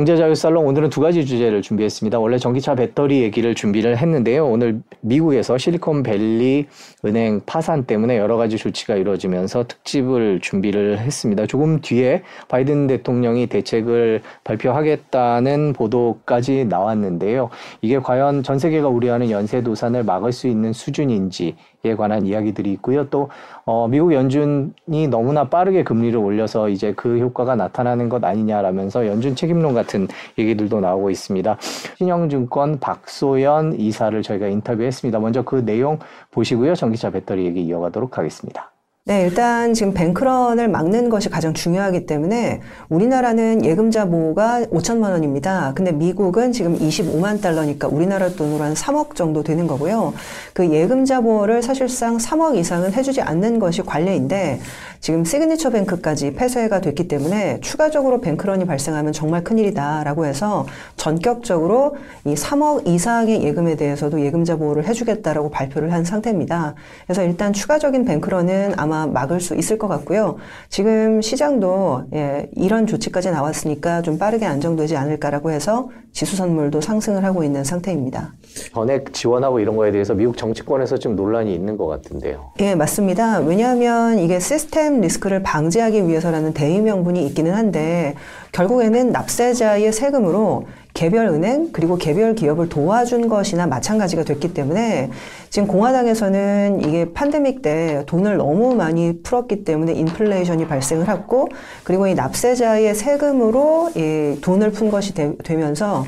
[0.00, 2.18] 경제자유살롱 오늘은 두 가지 주제를 준비했습니다.
[2.18, 4.46] 원래 전기차 배터리 얘기를 준비를 했는데요.
[4.46, 6.66] 오늘 미국에서 실리콘밸리
[7.04, 11.46] 은행 파산 때문에 여러 가지 조치가 이루어지면서 특집을 준비를 했습니다.
[11.46, 17.50] 조금 뒤에 바이든 대통령이 대책을 발표하겠다는 보도까지 나왔는데요.
[17.82, 23.08] 이게 과연 전 세계가 우려하는 연쇄 도산을 막을 수 있는 수준인지 에 관한 이야기들이 있고요.
[23.08, 23.30] 또
[23.64, 29.72] 어, 미국 연준이 너무나 빠르게 금리를 올려서 이제 그 효과가 나타나는 것 아니냐라면서 연준 책임론
[29.72, 30.06] 같은
[30.38, 31.56] 얘기들도 나오고 있습니다.
[31.96, 35.20] 신영증권 박소연 이사를 저희가 인터뷰했습니다.
[35.20, 35.98] 먼저 그 내용
[36.32, 36.74] 보시고요.
[36.74, 38.70] 전기차 배터리 얘기 이어가도록 하겠습니다.
[39.06, 45.72] 네, 일단 지금 뱅크런을 막는 것이 가장 중요하기 때문에 우리나라는 예금자 보호가 5천만 원입니다.
[45.74, 50.12] 근데 미국은 지금 25만 달러니까 우리나라 돈으로 한 3억 정도 되는 거고요.
[50.52, 54.60] 그 예금자 보호를 사실상 3억 이상은 해주지 않는 것이 관례인데
[55.00, 62.86] 지금 시그니처 뱅크까지 폐쇄가 됐기 때문에 추가적으로 뱅크런이 발생하면 정말 큰일이다라고 해서 전격적으로 이 3억
[62.86, 66.74] 이상의 예금에 대해서도 예금자 보호를 해주겠다라고 발표를 한 상태입니다.
[67.06, 70.36] 그래서 일단 추가적인 뱅크런은 아마 막을 수 있을 것 같고요.
[70.68, 77.44] 지금 시장도 예, 이런 조치까지 나왔으니까 좀 빠르게 안정되지 않을까라고 해서 지수 선물도 상승을 하고
[77.44, 78.34] 있는 상태입니다.
[78.74, 82.52] 전액 지원하고 이런 거에 대해서 미국 정치권에서 좀 논란이 있는 것 같은데요.
[82.60, 83.38] 예, 맞습니다.
[83.38, 88.14] 왜냐하면 이게 시스템 리스크를 방지하기 위해서라는 대의 명분이 있기는 한데
[88.52, 90.66] 결국에는 납세자의 세금으로
[91.00, 95.08] 개별 은행 그리고 개별 기업을 도와준 것이나 마찬가지가 됐기 때문에
[95.48, 101.48] 지금 공화당에서는 이게 팬데믹 때 돈을 너무 많이 풀었기 때문에 인플레이션이 발생을 했고
[101.84, 106.04] 그리고 이 납세자의 세금으로 이 돈을 푼 것이 되, 면서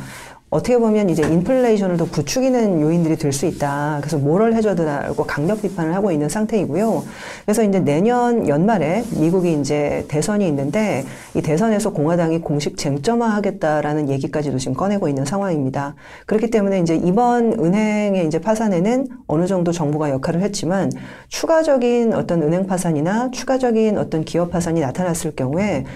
[0.53, 3.97] 어떻게 보면 이제 인플레이션을 더 부추기는 요인들이 될 수 있다.
[4.03, 7.03] 그래서 뭐를 해줘야 되라고 강력 비판을 하고 있는 상태이고요.
[7.47, 14.75] 그래서 이제 내년 연말에 미국이 이제 대선이 있는데 이 대선에서 공화당이 공식 쟁점화하겠다라는 얘기까지도 지금
[14.75, 15.94] 꺼내고 있는 상황입니다.
[16.27, 20.91] 그렇기 때문에 이제 이번 은행의 이제 파산에는 어느 정도 정부가 역할을 했지만
[21.28, 25.87] 추가적인 어떤 은행 파산이나 추가적인 어떤 기업 파산이 나타났을 경우에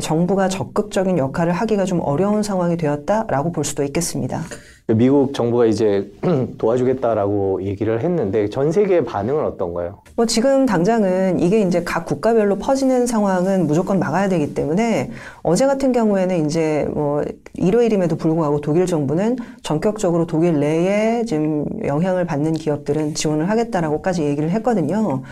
[0.00, 4.03] 정부가 적극적인 역할을 하기가 좀 어려운 상황이 되었다라고 볼 수도 있겠습니다.
[4.04, 4.44] 있습니다.
[4.86, 6.12] 미국 정부가 이제
[6.58, 10.00] 도와주겠다라고 얘기를 했는데 전 세계의 반응은 어떤가요?
[10.14, 15.10] 뭐 지금 당장은 이게 이제 각 국가별로 퍼지는 상황은 무조건 막아야 되기 때문에
[15.42, 17.22] 어제 같은 경우에는 이제 뭐
[17.54, 25.22] 일요일임에도 불구하고 독일 정부는 전격적으로 독일 내에 지금 영향을 받는 기업들은 지원을 하겠다라고까지 얘기를 했거든요.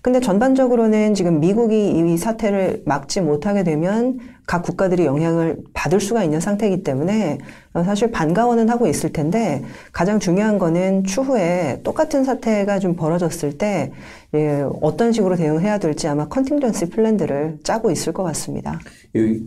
[0.00, 6.40] 근데 전반적으로는 지금 미국이 이 사태를 막지 못하게 되면 각 국가들이 영향을 받을 수가 있는
[6.40, 7.38] 상태이기 때문에
[7.84, 13.92] 사실 반가워는 하고 있을 텐데 가장 중요한 거는 추후에 똑같은 사태가 좀 벌어졌을 때
[14.34, 18.78] 예, 어떤 식으로 대응해야 될지 아마 컨팅전시 플랜들을 짜고 있을 것 같습니다.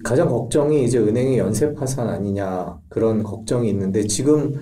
[0.04, 4.62] 가장 걱정이 이제 은행의 연쇄 파산 아니냐 그런 걱정이 있는데 지금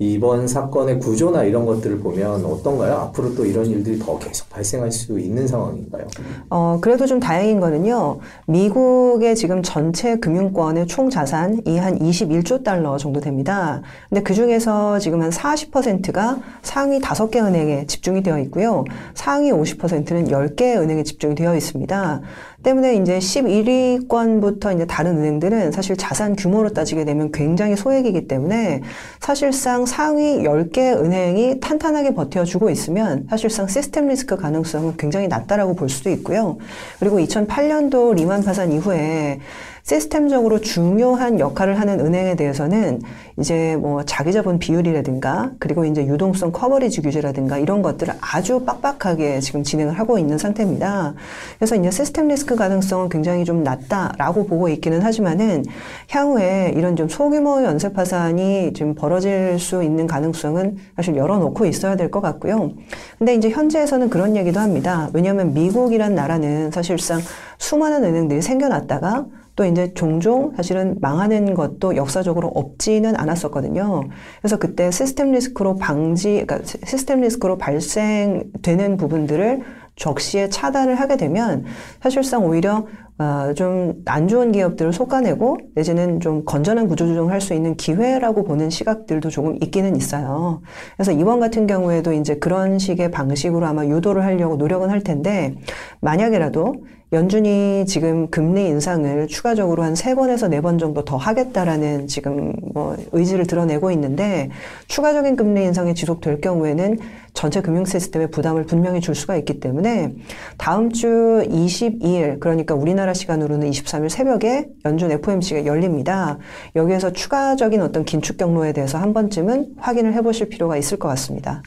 [0.00, 2.94] 이번 사건의 구조나 이런 것들을 보면 어떤가요?
[2.94, 6.06] 앞으로 또 이런 일들이 더 계속 발생할 수 있는 상황인가요?
[6.50, 8.20] 어, 그래도 좀 다행인 거는요.
[8.46, 13.82] 미국의 지금 전체 금융권의 총 자산이 한 21조 달러 정도 됩니다.
[14.08, 18.84] 근데 그 중에서 지금 한 40%가 상위 5개 은행에 집중이 되어 있고요.
[19.14, 22.20] 상위 50%는 10개 은행에 집중이 되어 있습니다.
[22.68, 28.82] 때문에 이제 11위권부터 이제 다른 은행들은 사실 자산 규모로 따지게 되면 굉장히 소액이기 때문에
[29.20, 36.10] 사실상 상위 10개 은행이 탄탄하게 버텨주고 있으면 사실상 시스템 리스크 가능성은 굉장히 낮다라고 볼 수도
[36.10, 36.58] 있고요.
[37.00, 39.40] 그리고 2008년도 리만 파산 이후에
[39.88, 43.00] 시스템적으로 중요한 역할을 하는 은행에 대해서는
[43.38, 49.98] 이제 뭐 자기자본 비율이라든가 그리고 이제 유동성 커버리지 규제라든가 이런 것들을 아주 빡빡하게 지금 진행을
[49.98, 51.14] 하고 있는 상태입니다.
[51.58, 55.64] 그래서 이제 시스템 리스크 가능성은 굉장히 좀 낮다라고 보고 있기는 하지만은
[56.10, 62.08] 향후에 이런 좀 소규모 연쇄 파산이 지금 벌어질 수 있는 가능성은 사실 열어놓고 있어야 될
[62.10, 62.72] 것 같고요.
[63.18, 65.08] 근데 이제 현재에서는 그런 얘기도 합니다.
[65.14, 67.20] 왜냐하면 미국이란 나라는 사실상
[67.58, 69.26] 수많은 은행들이 생겨났다가
[69.58, 74.02] 또 이제 종종 사실은 망하는 것도 역사적으로 없지는 않았었거든요.
[74.40, 79.62] 그래서 그때 시스템 리스크로 방지, 그러니까 시스템 리스크로 발생되는 부분들을
[79.96, 81.64] 적시에 차단을 하게 되면
[82.00, 82.86] 사실상 오히려
[83.18, 89.56] 어, 좀안 좋은 기업들을 솎아내고 내지는 좀 건전한 구조조정을 할수 있는 기회라고 보는 시각들도 조금
[89.60, 90.62] 있기는 있어요.
[90.96, 95.56] 그래서 이번 같은 경우에도 이제 그런 식의 방식으로 아마 유도를 하려고 노력은 할 텐데
[96.00, 96.76] 만약에라도
[97.12, 102.96] 연준이 지금 금리 인상을 추가적으로 한 세 번에서 네 번 정도 더 하겠다라는 지금 뭐
[103.12, 104.50] 의지를 드러내고 있는데
[104.88, 106.98] 추가적인 금리 인상이 지속될 경우에는
[107.32, 110.12] 전체 금융 시스템에 부담을 분명히 줄 수가 있기 때문에
[110.58, 111.06] 다음 주
[111.48, 116.38] 22일 그러니까 우리나라 우리나라 시간으로는 23일 새벽에 연준 FOMC가 열립니다.
[116.76, 121.62] 여기에서 추가적인 어떤 긴축 경로에 대해서 한 번쯤은 확인을 해보실 필요가 있을 것 같습니다.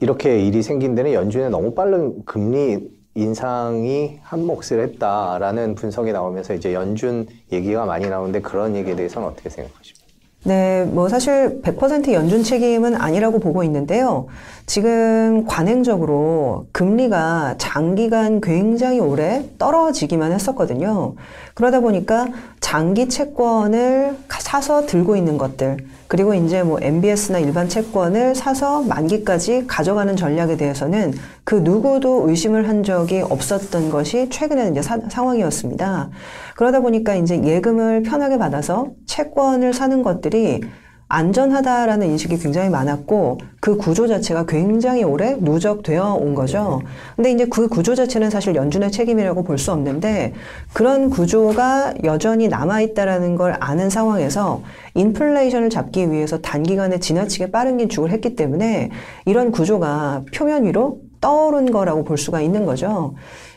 [0.00, 2.78] 이렇게 일이 생긴 데는 연준의 너무 빠른 금리
[3.16, 9.48] 인상이 한 몫을 했다라는 분석이 나오면서 이제 연준 얘기가 많이 나오는데 그런 얘기에 대해서는 어떻게
[9.48, 10.06] 생각하십니까?
[10.44, 14.28] 네, 뭐 사실 100% 연준 책임은 아니라고 보고 있는데요.
[14.64, 21.14] 지금 관행적으로 금리가 장기간 굉장히 오래 떨어지기만 했었거든요.
[21.54, 22.28] 그러다 보니까
[22.60, 25.78] 장기 채권을 사서 들고 있는 것들,
[26.08, 31.12] 그리고 이제 뭐 MBS나 일반 채권을 사서 만기까지 가져가는 전략에 대해서는
[31.44, 36.10] 그 누구도 의심을 한 적이 없었던 것이 최근에는 이제 사, 상황이었습니다.
[36.56, 40.60] 그러다 보니까 이제 예금을 편하게 받아서 채권을 사는 것들이
[41.08, 46.82] 안전하다라는 인식이 굉장히 많았고 그 구조 자체가 굉장히 오래 누적되어 온 거죠.
[47.14, 50.34] 근데 이제 그 구조 자체는 사실 연준의 책임이라고 볼 수 없는데
[50.74, 54.62] 그런 구조가 여전히 남아 있다라는 걸 아는 상황에서
[54.94, 58.90] 인플레이션을 잡기 위해서 단기간에 지나치게 빠른 긴축을 했기 때문에
[59.24, 63.14] 이런 구조가 표면 위로 떠오른 거라고 볼 수가 있는 거죠.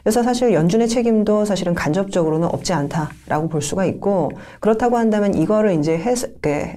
[0.10, 6.00] 그래서 사실 연준의 책임도 사실은 간접적으로는 없지 않다라고 볼 수가 있고 그렇다고 한다면 이거를 이제
[6.00, 6.16] 해,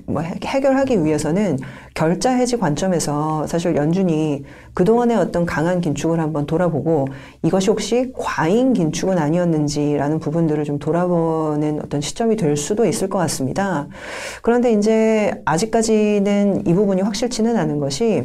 [0.05, 1.59] 뭐 해결하기 위해서는
[1.95, 4.45] 결자 해지 관점에서 사실 연준이
[4.75, 7.09] 그동안의 어떤 강한 긴축을 한번 돌아보고
[7.43, 13.89] 이것이 혹시 과잉 긴축은 아니었는지라는 부분들을 좀 돌아보는 어떤 시점이 될 수도 있을 것 같습니다.
[14.41, 18.25] 그런데 이제 아직까지는 이 부분이 확실치는 않은 것이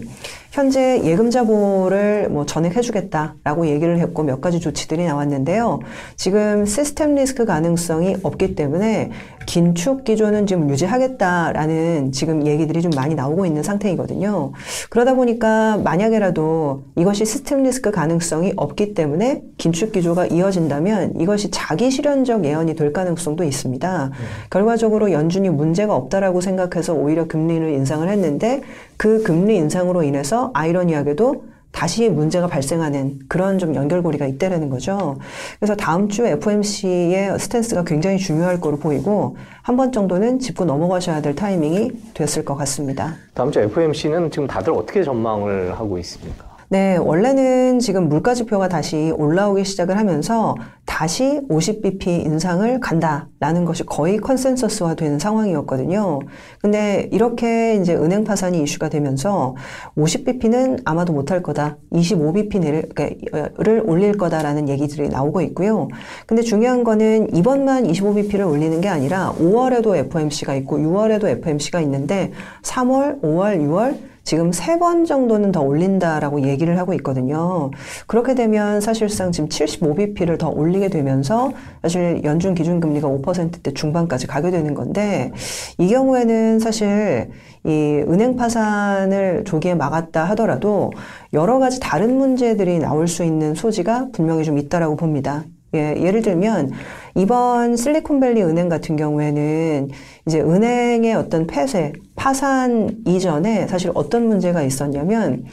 [0.52, 5.80] 현재 예금 자 보호를 뭐 전액해주겠다라고 얘기를 했고 몇 가지 조치들이 나왔는데요.
[6.16, 9.12] 지금 시스템 리스크 가능성이 없기 때문에
[9.48, 14.52] 긴축 기조는 지금 유지하겠다라는 지금 얘기들이 좀 많이 나오고 있는 상태이거든요.
[14.90, 22.46] 그러다 보니까 만약에라도 이것이 시스템 리스크 가능성이 없기 때문에 긴축 기조가 이어진다면 이것이 자기 실현적
[22.46, 24.06] 예언이 될 가능성도 있습니다.
[24.06, 24.12] 음.
[24.50, 28.62] 결과적으로 연준이 문제가 없다라고 생각해서 오히려 금리를 인상을 했는데
[28.98, 35.20] 그 금리 인상으로 인해서 아이러니하게도 다시 문제가 발생하는 그런 좀 연결고리가 있다라는 거죠.
[35.60, 41.36] 그래서 다음 주 FOMC의 스탠스가 굉장히 중요할 거로 보이고 한 번 정도는 짚고 넘어가셔야 될
[41.36, 43.14] 타이밍이 됐을 것 같습니다.
[43.36, 46.47] 다음 주 FOMC는 지금 다들 어떻게 전망을 하고 있습니까?
[46.70, 50.54] 네, 원래는 지금 물가 지표가 다시 올라오기 시작을 하면서
[50.86, 56.20] 다시 50bp 인상을 간다라는 것이 거의 컨센서스화 되는 상황이었거든요.
[56.62, 59.56] 근데 이렇게 이제 은행 파산이 이슈가 되면서
[59.96, 61.78] 50bp는 아마도 못할 거다.
[61.94, 63.50] 25bp를 그러니까
[63.86, 65.88] 올릴 거다라는 얘기들이 나오고 있고요.
[66.26, 72.34] 근데 중요한 거는 이번만 25bp를 올리는 게 아니라 5월에도 FOMC가 있고 6월에도 FOMC가 있는데
[72.64, 77.72] 3월, 5월, 6월 지금 세 번 정도는 더 올린다라고 얘기를 하고 있거든요.
[78.08, 81.52] 그렇게 되면 사실상 지금 75bp를 더 올리게 되면서
[81.82, 85.32] 사실 연준 기준금리가 5%대 중반까지 가게 되는 건데
[85.78, 87.30] 이 경우에는 사실
[87.66, 90.92] 이 은행 파산을 조기에 막았다 하더라도
[91.32, 95.46] 여러 가지 다른 문제들이 나올 수 있는 소지가 분명히 좀 있다라고 봅니다.
[95.78, 96.72] 예, 예를 들면
[97.16, 99.90] 이번 실리콘밸리 은행 같은 경우에는
[100.28, 105.46] 이제 은행의 어떤 폐쇄, 파산 이전에 사실 어떤 문제가 있었냐면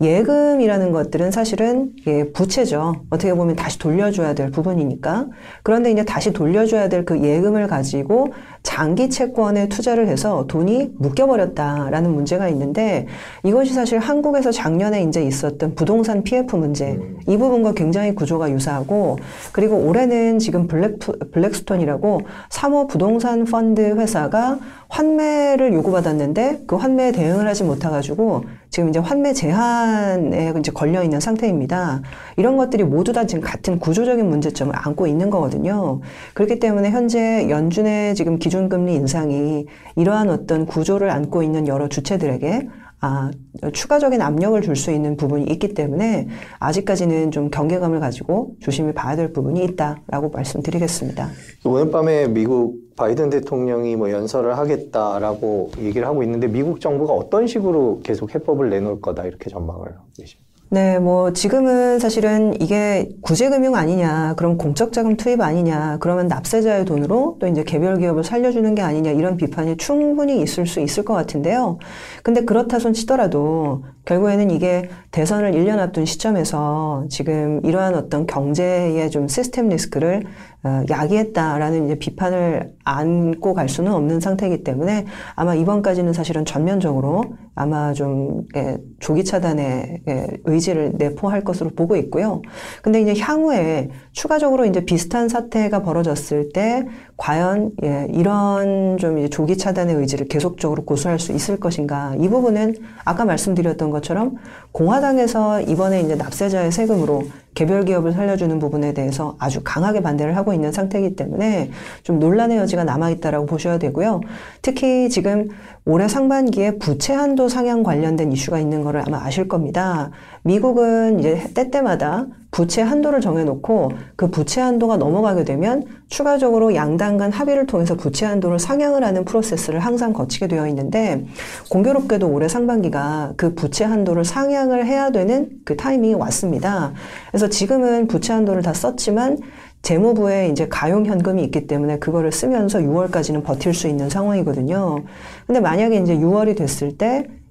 [0.00, 2.94] 예금이라는 것들은 사실은 예, 부채죠.
[3.10, 5.28] 어떻게 보면 다시 돌려줘야 될 부분이니까.
[5.62, 8.32] 그런데 이제 다시 돌려줘야 될 그 예금을 가지고
[8.64, 13.06] 장기 채권에 투자를 해서 돈이 묶여버렸다라는 문제가 있는데
[13.44, 17.20] 이것이 사실 한국에서 작년에 이제 있었던 부동산 PF 문제 음.
[17.28, 19.18] 이 부분과 굉장히 구조가 유사하고
[19.52, 20.98] 그리고 올해는 지금 블랙
[21.30, 29.32] 블랙스톤이라고 3호 부동산 펀드 회사가 환매를 요구받았는데 그 환매에 대응을 하지 못해가지고 지금 이제 환매
[29.32, 32.02] 제한에 이제 걸려 있는 상태입니다.
[32.36, 36.00] 이런 것들이 모두 다 지금 같은 구조적인 문제점을 안고 있는 거거든요.
[36.34, 42.68] 그렇기 때문에 현재 연준의 지금 기준 금리 인상이 이러한 어떤 구조를 안고 있는 여러 주체들에게
[43.00, 43.30] 아,
[43.74, 46.26] 추가적인 압력을 줄 수 있는 부분이 있기 때문에
[46.58, 51.28] 아직까지는 좀 경계감을 가지고 조심히 봐야 될 부분이 있다라고 말씀드리겠습니다.
[51.66, 58.00] 오늘 밤에 미국 바이든 대통령이 뭐 연설을 하겠다라고 얘기를 하고 있는데 미국 정부가 어떤 식으로
[58.02, 60.43] 계속 해법을 내놓을 거다 이렇게 전망을 하고 계십니다.
[60.74, 67.46] 네, 뭐 지금은 사실은 이게 구제금융 아니냐, 그럼 공적자금 투입 아니냐, 그러면 납세자의 돈으로 또
[67.46, 71.78] 이제 개별 기업을 살려주는 게 아니냐 이런 비판이 충분히 있을 수 있을 것 같은데요.
[72.24, 79.28] 근데 그렇다 손 치더라도 결국에는 이게 대선을 1년 앞둔 시점에서 지금 이러한 어떤 경제의 좀
[79.28, 80.53] 시스템 리스크를 어,
[80.88, 88.42] 야기했다라는 이제 비판을 안고 갈 수는 없는 상태이기 때문에 아마 이번까지는 사실은 전면적으로 아마 좀
[88.56, 92.42] 예, 조기 차단의 예, 의지를 내포할 것으로 보고 있고요.
[92.82, 99.56] 근데 이제 향후에 추가적으로 이제 비슷한 사태가 벌어졌을 때 과연 예, 이런 좀 이제 조기
[99.56, 104.36] 차단의 의지를 계속적으로 고수할 수 있을 것인가 이 부분은 아까 말씀드렸던 것처럼
[104.72, 107.22] 공화당에서 이번에 이제 납세자의 세금으로
[107.54, 111.70] 개별 기업을 살려주는 부분에 대해서 아주 강하게 반대를 하고 있는 상태이기 때문에
[112.02, 114.20] 좀 논란의 여지가 남아있다라고 보셔야 되고요.
[114.60, 115.48] 특히 지금
[115.84, 120.10] 올해 상반기에 부채 한도 상향 관련된 이슈가 있는 거를 아마 아실 겁니다.
[120.42, 127.66] 미국은 이제 때때마다 부채 한도를 정해놓고 그 부채 한도가 넘어가게 되면 추가적으로 양당 간 합의를
[127.66, 131.26] 통해서 부채 한도를 상향을 하는 프로세스를 항상 거치게 되어 있는데
[131.68, 136.92] 공교롭게도 올해 상반기가 그 부채 한도를 상향을 해야 되는 그 타이밍이 왔습니다.
[137.32, 139.38] 그래서 지금은 부채 한도를 다 썼지만
[139.82, 145.02] 재무부에 이제 가용 현금이 있기 때문에 그거를 쓰면서 6월까지는 버틸 수 있는 상황이거든요.
[145.48, 147.43] 근데 만약에 이제 6월이 됐을 때 어,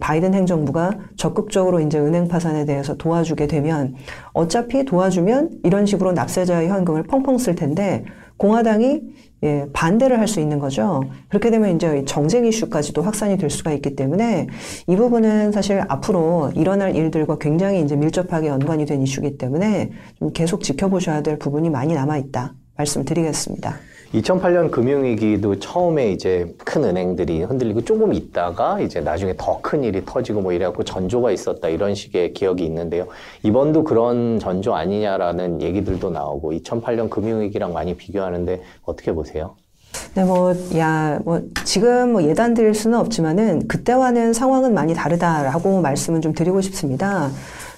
[0.00, 3.94] 바이든 행정부가 적극적으로 이제 은행 파산에 대해서 도와주게 되면
[4.32, 8.04] 어차피 도와주면 이런 식으로 납세자의 현금을 펑펑 쓸 텐데
[8.36, 9.02] 공화당이
[9.44, 11.00] 예, 반대를 할 수 있는 거죠.
[11.28, 14.48] 그렇게 되면 이제 정쟁 이슈까지도 확산이 될 수가 있기 때문에
[14.88, 20.62] 이 부분은 사실 앞으로 일어날 일들과 굉장히 이제 밀접하게 연관이 된 이슈이기 때문에 좀 계속
[20.62, 23.76] 지켜보셔야 될 부분이 많이 남아 있다 말씀드리겠습니다.
[24.14, 30.40] 2008년 금융위기도 처음에 이제 큰 은행들이 흔들리고 조금 있다가 이제 나중에 더 큰 일이 터지고
[30.40, 33.06] 뭐 이래갖고 전조가 있었다 이런 식의 기억이 있는데요.
[33.42, 39.56] 이번도 그런 전조 아니냐라는 얘기들도 나오고 2008년 금융위기랑 많이 비교하는데 어떻게 보세요?
[40.14, 46.22] 네, 뭐, 야, 뭐, 지금 뭐 예단 드릴 수는 없지만은 그때와는 상황은 많이 다르다라고 말씀은
[46.22, 47.30] 좀 드리고 싶습니다.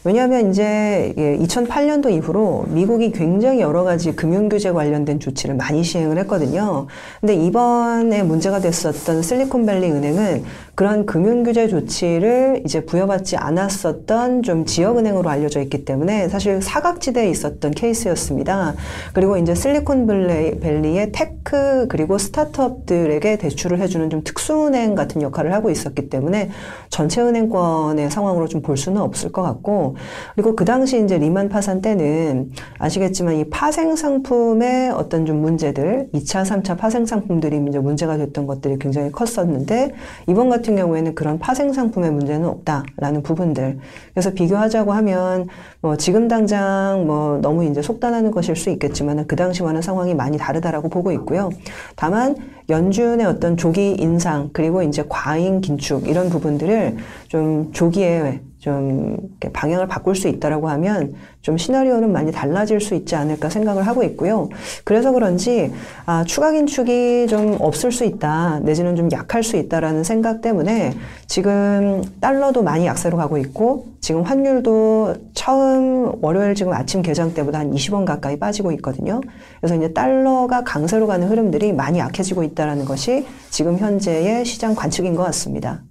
[0.02, 6.16] 왜냐하면 이제 2008년도 예, 이후로 미국이 굉장히 여러 가지 금융 규제 관련된 조치를 많이 시행을
[6.18, 6.86] 했거든요.
[7.20, 10.44] 근데 이번에 문제가 됐었던 실리콘밸리 은행은
[10.80, 18.72] 그런 금융규제 조치를 이제 부여받지 않았었던 좀 지역은행으로 알려져 있기 때문에 사실 사각지대에 있었던 케이스였습니다.
[19.12, 26.48] 그리고 이제 실리콘밸리의 tech 그리고 스타트업들에게 대출을 해주는 좀 특수은행 같은 역할을 하고 있었기 때문에
[26.88, 29.96] 전체 은행권의 상황으로 좀 볼 수는 없을 것 같고
[30.34, 36.44] 그리고 그 당시 이제 리만 파산 때는 아시겠지만 이 파생 상품의 어떤 좀 문제들 2차,
[36.44, 39.92] 3차 파생 상품들이 이제 문제가 됐던 것들이 굉장히 컸었는데
[40.26, 43.78] 이번 같은 같은 경우에는 그런 파생 상품의 문제는 없다라는 부분들.
[44.12, 45.48] 그래서 비교하자고 하면
[45.80, 50.88] 뭐 지금 당장 뭐 너무 이제 속단하는 것일 수 있겠지만 그 당시와는 상황이 많이 다르다라고
[50.88, 51.50] 보고 있고요.
[51.96, 52.36] 다만
[52.68, 56.96] 연준의 어떤 조기 인상 그리고 이제 과잉 긴축 이런 부분들을
[57.28, 59.16] 좀 조기에 좀
[59.54, 64.50] 방향을 바꿀 수 있다라고 하면 좀 시나리오는 많이 달라질 수 있지 않을까 생각을 하고 있고요.
[64.84, 65.72] 그래서 그런지
[66.04, 70.92] 아, 추가 긴축이 좀 없을 수 있다 내지는 좀 약할 수 있다라는 생각 때문에
[71.26, 77.72] 지금 달러도 많이 약세로 가고 있고 지금 환율도 처음 월요일 지금 아침 개장 때보다 한
[77.72, 79.22] 20원 가까이 빠지고 있거든요.
[79.60, 85.22] 그래서 이제 달러가 강세로 가는 흐름들이 많이 약해지고 있다라는 것이 지금 현재의 시장 관측인 것
[85.22, 85.82] 같습니다.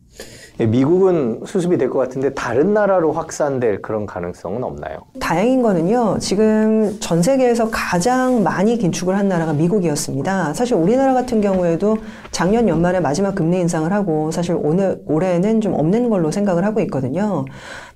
[0.61, 4.97] 예, 미국은 수습이 될 것 같은데 다른 나라로 확산될 그런 가능성은 없나요?
[5.19, 6.17] 다행인 거는요.
[6.19, 10.53] 지금 전 세계에서 가장 많이 긴축을 한 나라가 미국이었습니다.
[10.53, 11.97] 사실 우리나라 같은 경우에도
[12.31, 17.45] 작년 연말에 마지막 금리 인상을 하고 사실 오늘 올해는 좀 없는 걸로 생각을 하고 있거든요.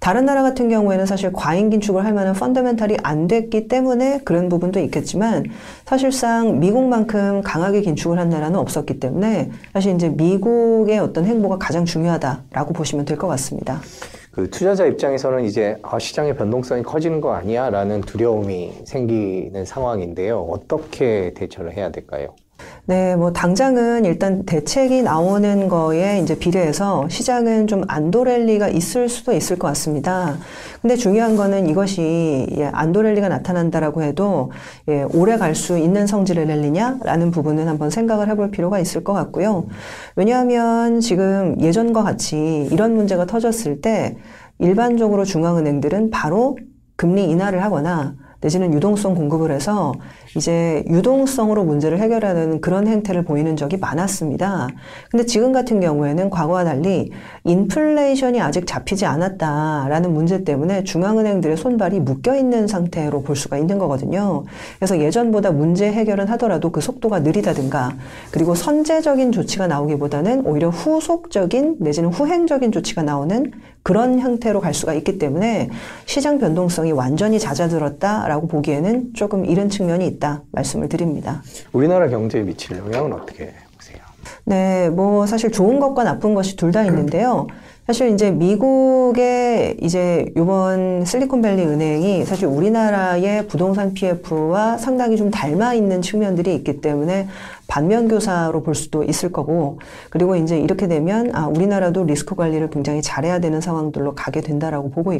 [0.04, 4.82] 다른 나라 같은 경우에는 사실 과잉 긴축을 할 만한 펀더멘탈이 안 됐기 때문에 그런 부분도
[4.82, 5.46] 있겠지만
[5.86, 12.74] 사실상 미국만큼 강하게 긴축을 한 나라는 없었기 때문에 사실 이제 미국의 어떤 행보가 가장 중요하다라고
[12.74, 13.80] 보시면 될 것 같습니다.
[14.32, 20.42] 그 투자자 입장에서는 이제 아, 시장의 변동성이 커지는 거 아니야 라는 두려움이 생기는 상황인데요.
[20.42, 22.36] 어떻게 대처를 해야 될까요?
[22.86, 29.58] 네, 뭐 당장은 일단 대책이 나오는 거에 이제 비례해서 시장은 좀 안도랠리가 있을 수도 있을
[29.58, 30.38] 것 같습니다.
[30.82, 34.52] 근데 중요한 거는 이것이 예, 안도랠리가 나타난다라고 해도
[34.90, 39.68] 예, 오래 갈 수 있는 성질의 랠리냐라는 부분은 한번 생각을 해볼 필요가 있을 것 같고요.
[40.16, 44.18] 왜냐하면 지금 예전과 같이 이런 문제가 터졌을 때
[44.60, 46.58] 일반적으로 중앙은행들은 바로
[46.96, 49.94] 금리 인하를 하거나 내지는 유동성 공급을 해서
[50.36, 54.68] 이제 유동성으로 문제를 해결하는 그런 행태를 보이는 적이 많았습니다.
[55.10, 57.12] 근데 지금 같은 경우에는 과거와 달리
[57.46, 64.44] 인플레이션이 아직 잡히지 않았다라는 문제 때문에 중앙은행들의 손발이 묶여 있는 상태로 볼 수가 있는 거거든요.
[64.78, 67.94] 그래서 예전보다 문제 해결은 하더라도 그 속도가 느리다든가
[68.32, 73.52] 그리고 선제적인 조치가 나오기보다는 오히려 후속적인 내지는 후행적인 조치가 나오는
[73.84, 75.70] 그런 형태로 갈 수가 있기 때문에
[76.06, 81.44] 시장 변동성이 완전히 잦아들었다라고 보기에는 조금 이른 측면이 있다 말씀을 드립니다.
[81.74, 83.98] 우리나라 경제에 미칠 영향은 어떻게 보세요?
[84.46, 87.48] 네, 뭐 사실 좋은 것과 나쁜 것이 둘 다 있는데요.
[87.86, 96.02] 사실 이제 미국의 이제 이번 실리콘밸리 은행이 사실 우리나라의 부동산 PF와 상당히 좀 닮아 있는
[96.02, 97.28] 측면들이 있기 때문에
[97.68, 103.02] 반면 교사로 볼 수도 있을 거고 그리고 이제 이렇게 되면 아 우리나라도 리스크 관리를 굉장히
[103.02, 105.12] 잘해야 되는 상황들로 가게 된다라고 보고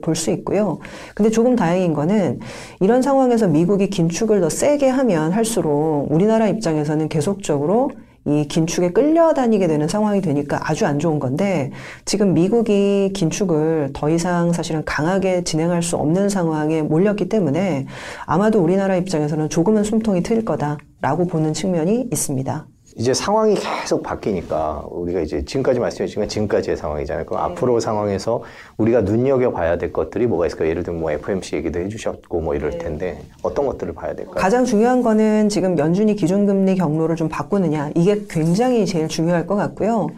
[0.00, 0.78] 볼 수 있고요.
[1.16, 2.38] 근데 조금 다행인 거는
[2.80, 7.90] 이런 상황에서 미국이 긴축을 더 세게 하면 할수록 우리나라 입장에서는 계속적으로
[8.24, 11.72] 이 긴축에 끌려다니게 되는 상황이 되니까 아주 안 좋은 건데
[12.04, 17.86] 지금 미국이 긴축을 더 이상 사실은 강하게 진행할 수 없는 상황에 몰렸기 때문에
[18.24, 22.66] 아마도 우리나라 입장에서는 조금은 숨통이 트일 거다라고 보는 측면이 있습니다.
[22.96, 27.24] 이제 상황이 계속 바뀌니까 우리가 이제 지금까지 말씀해주신 지금까지의 상황이잖아요.
[27.24, 27.52] 그럼 네.
[27.52, 28.42] 앞으로 상황에서
[28.76, 30.66] 우리가 눈여겨 봐야 될 것들이 뭐가 있을까?
[30.66, 32.78] 예를 들면 뭐 FMC 얘기도 해주셨고 뭐 이럴 네.
[32.78, 34.34] 텐데 어떤 것들을 봐야 될까요?
[34.36, 40.08] 가장 중요한 거는 지금 연준이 기준금리 경로를 좀 바꾸느냐 이게 굉장히 제일 중요할 것 같고요.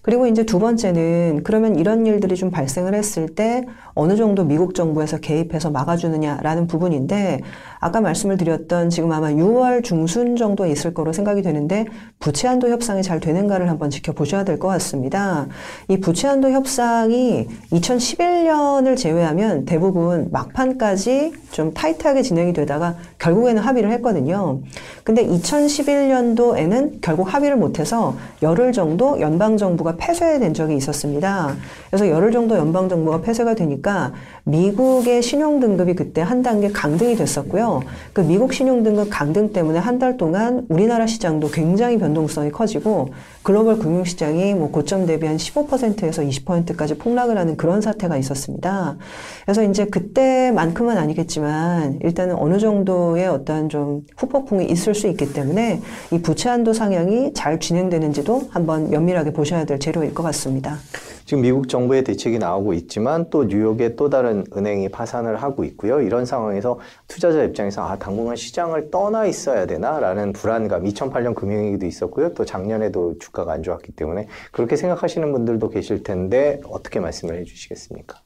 [0.00, 5.18] 그리고 이제 두 번째는 그러면 이런 일들이 좀 발생을 했을 때 어느 정도 미국 정부에서
[5.18, 7.40] 개입해서 막아주느냐라는 부분인데
[7.78, 11.84] 아까 말씀을 드렸던 지금 아마 6월 중순 정도에 있을 거로 생각이 되는데
[12.22, 15.48] 부채 한도 협상이 잘 되는가를 한번 지켜보셔야 될 것 같습니다.
[15.88, 24.60] 이 부채 한도 협상이 2011년을 제외하면 대부분 막판까지 좀 타이트하게 진행이 되다가 결국에는 합의를 했거든요.
[25.04, 31.54] 근데 2011년도에는 결국 합의를 못해서 열흘 정도 연방정부가 폐쇄된 적이 있었습니다.
[31.88, 34.12] 그래서 열흘 정도 연방정부가 폐쇄가 되니까
[34.44, 37.82] 미국의 신용등급이 그때 한 단계 강등이 됐었고요.
[38.12, 43.10] 그 미국 신용등급 강등 때문에 한 달 동안 우리나라 시장도 굉장히 변동성이 커지고
[43.44, 48.96] 글로벌 금융시장이 뭐 고점 대비 한 15%에서 20%까지 폭락을 하는 그런 사태가 있었습니다.
[49.44, 55.80] 그래서 이제 그때만큼은 아니겠지만 일단은 어느 정도 의 어떤 좀 후폭풍이 있을 수 있기 때문에
[56.12, 60.76] 이 부채 한도 상향이 잘 진행되는지도 한번 면밀하게 보셔야 될 재료일 것 같습니다.
[61.24, 66.00] 지금 미국 정부의 대책이 나오고 있지만 또 뉴욕의 또 다른 은행이 파산을 하고 있고요.
[66.00, 66.78] 이런 상황에서
[67.08, 70.84] 투자자 입장에서 아 당분간 시장을 떠나 있어야 되나라는 불안감.
[70.84, 72.34] 2008년 금융위기도 있었고요.
[72.34, 78.20] 또 작년에도 주가가 안 좋았기 때문에 그렇게 생각하시는 분들도 계실 텐데 어떻게 말씀을 해주시겠습니까?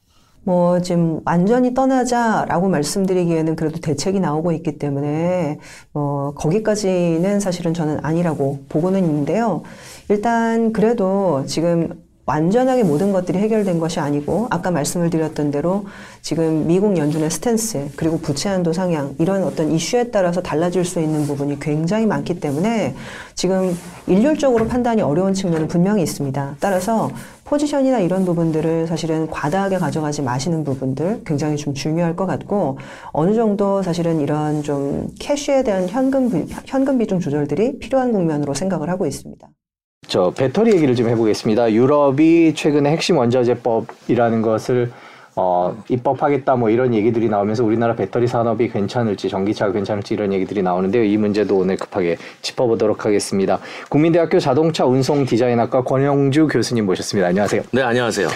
[0.47, 5.59] 뭐 지금 완전히 떠나자라고 말씀드리기에는 그래도 대책이 나오고 있기 때문에
[5.93, 9.65] 뭐 거기까지는 사실은 저는 아니라고 보고는 있는데요.
[10.09, 15.87] 일단 그래도 지금 완전하게 모든 것들이 해결된 것이 아니고 아까 말씀을 드렸던 대로
[16.23, 21.25] 지금 미국 연준의 스탠스 그리고 부채 한도 상향 이런 어떤 이슈에 따라서 달라질 수 있는
[21.27, 22.95] 부분이 굉장히 많기 때문에
[23.35, 26.57] 지금 일률적으로 판단이 어려운 측면은 분명히 있습니다.
[26.61, 27.11] 따라서
[27.47, 32.79] 포지션이나 이런 부분들을 사실은 과다하게 가져가지 마시는 부분들 굉장히 좀 중요할 것 같고
[33.13, 39.07] 어느 정도 사실은 이런 좀 캐시에 대한 현금 현금 비중 조절들이 필요한 국면으로 생각을 하고
[39.07, 39.49] 있습니다.
[40.09, 41.73] 저 배터리 얘기를 좀 해보겠습니다.
[41.73, 44.93] 유럽이 최근에 핵심 원자재법이라는 것을
[45.38, 51.05] 어, 입법하겠다 뭐 이런 얘기들이 나오면서 우리나라 배터리 산업이 괜찮을지 전기차가 괜찮을지 이런 얘기들이 나오는데요.
[51.05, 53.59] 이 문제도 오늘 급하게 짚어보도록 하겠습니다.
[53.90, 57.29] 국민대학교 자동차 운송 디자인학과 권영주 교수님 모셨습니다.
[57.29, 57.62] 안녕하세요.
[57.72, 58.29] 네, 안녕하세요.
[58.29, 58.35] 네.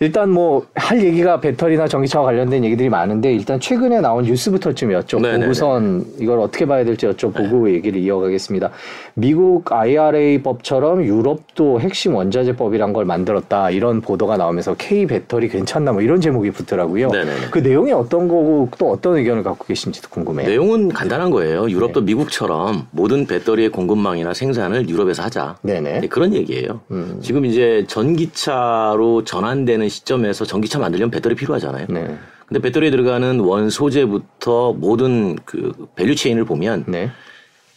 [0.00, 5.22] 일단 뭐 할 얘기가 배터리나 전기차와 관련된 얘기들이 많은데 일단 최근에 나온 뉴스부터 좀 여쭤보고
[5.22, 5.38] 네네네.
[5.38, 5.50] 네, 네.
[5.50, 7.74] 우선 이걸 어떻게 봐야 될지 여쭤보고 네.
[7.74, 8.70] 얘기를 이어가겠습니다.
[9.14, 16.02] 미국 IRA 법처럼 유럽도 핵심 원자재법이란 걸 만들었다 이런 보도가 나오면서 K 배터리 괜찮나 뭐
[16.02, 17.10] 이런 제 제목이 붙더라고요.
[17.10, 17.50] 네네네.
[17.50, 20.48] 그 내용이 어떤 거고 또 어떤 의견을 갖고 계신지도 궁금해요.
[20.48, 21.68] 내용은 간단한 거예요.
[21.68, 22.06] 유럽도 네.
[22.06, 25.56] 미국처럼 모든 배터리의 공급망이나 생산을 유럽에서 하자.
[25.62, 26.00] 네네.
[26.00, 26.80] 네, 그런 얘기예요.
[26.90, 27.20] 음.
[27.22, 31.86] 지금 이제 전기차로 전환되는 시점에서 전기차 만들려면 배터리 필요하잖아요.
[31.90, 32.16] 네.
[32.46, 37.10] 근데 배터리에 들어가는 원 소재부터 모든 그 value chain을 보면 네.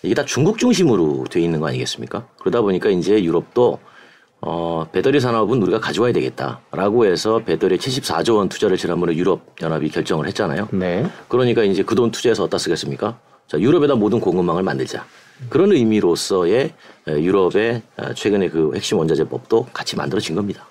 [0.01, 2.27] 이게 다 중국 중심으로 돼 있는 거 아니겠습니까?
[2.39, 3.79] 그러다 보니까 이제 유럽도
[4.47, 10.27] 어, 배터리 산업은 우리가 가져와야 되겠다라고 해서 배터리 74조 원 투자를 지난번에 유럽 연합이 결정을
[10.27, 10.69] 했잖아요.
[10.71, 11.05] 네.
[11.27, 13.17] 그러니까 이제 그 돈 투자해서 어디다 쓰겠습니까?
[13.47, 15.05] 자, 유럽에다 모든 공급망을 만들자.
[15.49, 16.73] 그런 의미로서의
[17.07, 17.81] 유럽의
[18.15, 20.67] 최근에 그 핵심 원자재법도 같이 만들어진 겁니다.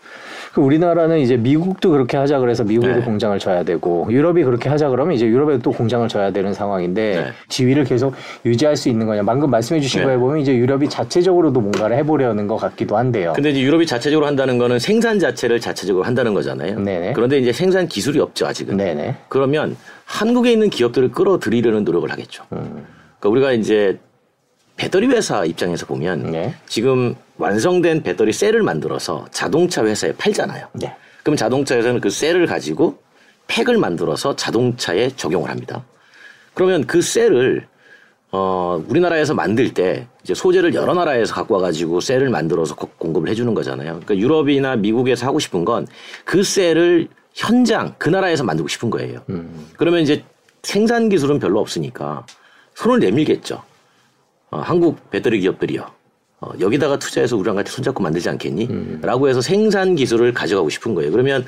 [0.55, 3.05] 그 우리나라는 이제 미국도 그렇게 하자 그래서 미국에도 네.
[3.05, 7.27] 공장을 져야 되고 유럽이 그렇게 하자 그러면 이제 유럽에도 또 공장을 져야 되는 상황인데 네.
[7.49, 8.14] 지위를 계속
[8.47, 9.25] 유지할 수 있는 거냐.
[9.25, 10.07] 방금 말씀해 주신 네.
[10.07, 13.33] 거에 보면 이제 유럽이 자체적으로도 뭔가를 해보려는 것 같기도 한데요.
[13.35, 16.79] 근데 이제 유럽이 자체적으로 한다는 거는 생산 자체를 자체적으로 한다는 거잖아요.
[16.79, 17.14] 네네.
[17.14, 18.77] 그런데 이제 생산 기술이 없죠 아직은.
[18.77, 19.17] 네네.
[19.29, 22.45] 그러면 한국에 있는 기업들을 끌어들이려는 노력을 하겠죠.
[22.53, 22.87] 음.
[23.19, 23.99] 그러니까 우리가 이제
[24.76, 26.54] 배터리 회사 입장에서 보면 네.
[26.66, 30.66] 지금 완성된 배터리 셀을 만들어서 자동차 회사에 팔잖아요.
[30.74, 30.94] 네.
[31.22, 32.98] 그럼 자동차 회사는 그 셀을 가지고
[33.46, 35.84] 팩을 만들어서 자동차에 적용을 합니다.
[36.54, 37.66] 그러면 그 셀을
[38.32, 44.00] 어 우리나라에서 만들 때 이제 소재를 여러 나라에서 갖고 와가지고 셀을 만들어서 공급을 해주는 거잖아요.
[44.04, 45.87] 그러니까 유럽이나 미국에서 하고 싶은 건
[46.24, 49.20] 그 셀을 현장 그 나라에서 만들고 싶은 거예요.
[49.28, 49.68] 음.
[49.76, 50.24] 그러면 이제
[50.62, 52.26] 생산 기술은 별로 없으니까
[52.74, 53.62] 손을 내밀겠죠.
[54.55, 55.85] 어, 한국 배터리 기업들이요.
[56.40, 58.67] 어, 여기다가 투자해서 우리랑 같이 손잡고 만들지 않겠니?
[58.71, 59.01] 음.
[59.03, 61.11] 라고 해서 생산 기술을 가져가고 싶은 거예요.
[61.11, 61.45] 그러면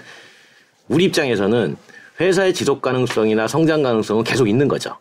[0.88, 1.77] 우리 입장에서는
[2.19, 4.97] 회사의 지속 가능성이나 성장 가능성은 계속 있는 거죠.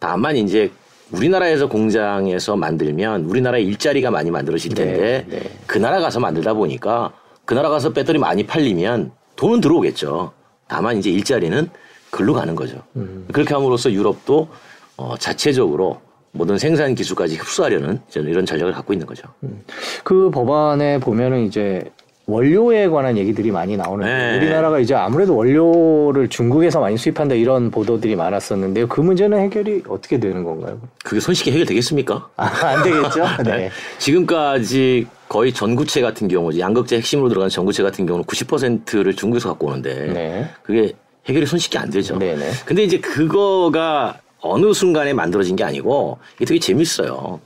[0.00, 0.72] 다만 이제
[1.12, 5.50] 우리나라에서 공장에서 만들면 우리나라에 일자리가 많이 만들어질 네, 텐데 네, 네.
[5.66, 7.12] 그 나라 가서 만들다 보니까
[7.44, 10.32] 그 나라 가서 배터리 많이 팔리면 돈은 들어오겠죠.
[10.66, 11.68] 다만 이제 일자리는
[12.10, 12.82] 글로 가는 거죠.
[12.96, 13.28] 음.
[13.32, 14.48] 그렇게 함으로써 유럽도
[14.96, 16.00] 어, 자체적으로
[16.34, 19.28] 모든 생산 기술까지 흡수하려는 이런 전략을 갖고 있는 거죠.
[19.44, 19.62] 음.
[20.02, 21.84] 그 법안에 보면은 이제
[22.26, 24.36] 원료에 관한 얘기들이 많이 나오는데 네.
[24.38, 28.88] 우리나라가 이제 아무래도 원료를 중국에서 많이 수입한다 이런 보도들이 많았었는데요.
[28.88, 30.80] 그 문제는 해결이 어떻게 되는 건가요?
[31.04, 32.28] 그게 손쉽게 해결되겠습니까?
[32.36, 33.24] 아, 안 되겠죠.
[33.44, 33.56] 네.
[33.56, 33.70] 네.
[33.98, 40.12] 지금까지 거의 전구체 같은 경우, 양극재 핵심으로 들어가는 전구체 같은 경우는 90%를 중국에서 갖고 오는데
[40.12, 40.50] 네.
[40.62, 40.94] 그게
[41.28, 42.18] 해결이 손쉽게 안 되죠.
[42.18, 42.36] 네네.
[42.36, 42.50] 네.
[42.64, 47.40] 근데 이제 그거가 어느 순간에 만들어진 게 아니고 이게 되게 재밌어요.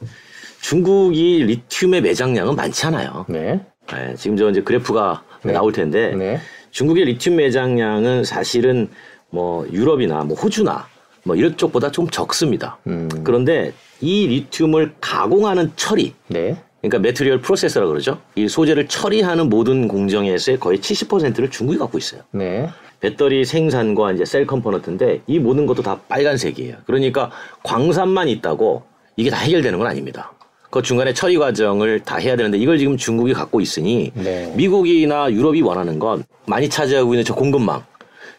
[0.60, 3.24] 중국이 리튬의 매장량은 많지 않아요.
[3.28, 3.60] 네.
[3.86, 5.52] 네 지금 저 이제 그래프가 네.
[5.52, 6.40] 나올 텐데 네.
[6.72, 8.88] 중국의 리튬 매장량은 사실은
[9.30, 10.88] 뭐 유럽이나 뭐 호주나
[11.22, 12.78] 뭐 이런 쪽보다 좀 적습니다.
[12.86, 13.08] 음.
[13.22, 16.56] 그런데 이 리튬을 가공하는 처리, 네.
[16.80, 18.18] 그러니까 material process라 그러죠.
[18.36, 22.22] 이 소재를 처리하는 모든 공정에서의 거의 70%를 중국이 갖고 있어요.
[22.30, 22.68] 네.
[23.00, 26.76] 배터리 생산과 이제 cell component인데 이 모든 것도 다 빨간색이에요.
[26.86, 27.30] 그러니까
[27.62, 28.82] 광산만 있다고
[29.16, 30.32] 이게 다 해결되는 건 아닙니다.
[30.70, 34.52] 그 중간에 처리 과정을 다 해야 되는데 이걸 지금 중국이 갖고 있으니 네.
[34.56, 37.84] 미국이나 유럽이 원하는 건 많이 차지하고 있는 저 공급망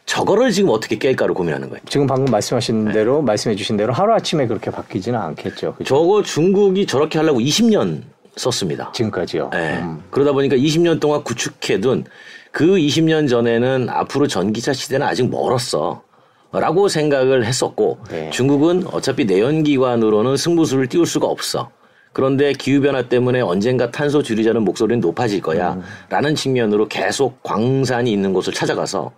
[0.06, 1.82] 저거를 지금 어떻게 깰까를 고민하는 거예요.
[1.88, 2.92] 지금 방금 말씀하신 네.
[2.94, 5.76] 대로 말씀해 주신 대로 하루 아침에 그렇게 바뀌지는 않겠죠.
[5.76, 5.84] 그렇죠?
[5.84, 8.02] 저거 중국이 저렇게 하려고 20년
[8.36, 8.92] 썼습니다.
[8.94, 9.50] 지금까지요.
[9.52, 9.80] 네.
[9.80, 10.04] 음.
[10.10, 12.06] 그러다 보니까 20년 동안 구축해둔
[12.52, 16.04] 그 20년 전에는 앞으로 전기차 시대는 아직 멀었어.
[16.52, 18.30] 라고 생각을 했었고 네.
[18.32, 21.70] 중국은 어차피 내연기관으로는 승부수를 띄울 수가 없어.
[22.12, 25.74] 그런데 기후변화 때문에 언젠가 탄소 줄이자는 목소리는 높아질 거야.
[25.74, 25.84] 음.
[26.10, 29.12] 라는 측면으로 계속 광산이 있는 곳을 찾아가서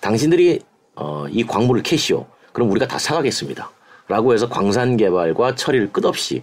[0.00, 0.60] 당신들이
[0.96, 2.26] 어, 이 광물을 캐시오.
[2.52, 3.70] 그럼 우리가 다 사가겠습니다.
[4.08, 6.42] 라고 해서 광산 개발과 처리를 끝없이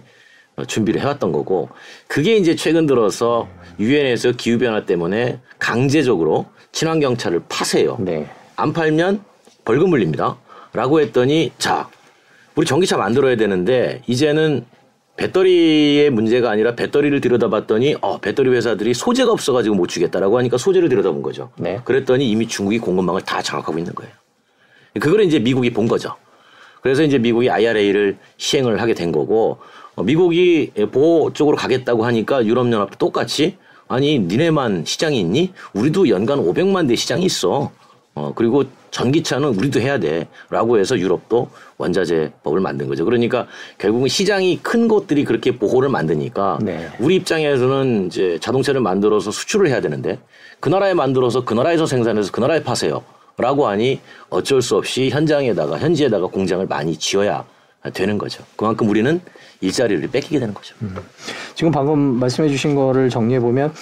[0.66, 1.68] 준비를 해왔던 거고
[2.06, 7.96] 그게 이제 최근 들어서 유엔에서 기후 변화 때문에 강제적으로 친환경 차를 파세요.
[8.00, 8.30] 네.
[8.56, 9.22] 안 팔면
[9.64, 10.36] 벌금 물립니다.
[10.72, 11.88] 라고 했더니 자
[12.54, 14.64] 우리 전기차 만들어야 되는데 이제는
[15.16, 21.22] 배터리의 문제가 아니라 배터리를 들여다봤더니 어 배터리 회사들이 소재가 없어가지고 못 주겠다라고 하니까 소재를 들여다본
[21.22, 21.50] 거죠.
[21.58, 21.80] 네.
[21.84, 24.12] 그랬더니 이미 중국이 공급망을 다 장악하고 있는 거예요.
[25.00, 26.16] 그걸 이제 미국이 본 거죠.
[26.82, 29.60] 그래서 이제 미국이 IRA를 시행을 하게 된 거고 어,
[29.96, 33.56] 미국이 보호 쪽으로 가겠다고 하니까 유럽연합도 똑같이
[33.88, 35.52] 아니 니네만 시장이 있니?
[35.74, 37.72] 우리도 연간 500만 대 시장이 있어.
[38.14, 41.48] 어 그리고 전기차는 우리도 해야 돼 라고 해서 유럽도
[41.78, 43.04] 원자재 법을 만든 거죠.
[43.04, 43.46] 그러니까
[43.78, 46.88] 결국은 시장이 큰 곳들이 그렇게 보호를 만드니까 네.
[46.98, 50.18] 우리 입장에서는 이제 자동차를 만들어서 수출을 해야 되는데
[50.58, 53.02] 그 나라에 만들어서 그 나라에서 생산해서 그 나라에 파세요.
[53.36, 57.44] 라고 하니 어쩔 수 없이 현장에다가 현지에다가 공장을 많이 지어야
[57.92, 58.44] 되는 거죠.
[58.56, 59.20] 그만큼 우리는
[59.60, 60.74] 일자리를 뺏기게 되는 거죠.
[60.82, 60.94] 음.
[61.54, 63.72] 지금 방금 말씀해 주신 거를 정리해 보면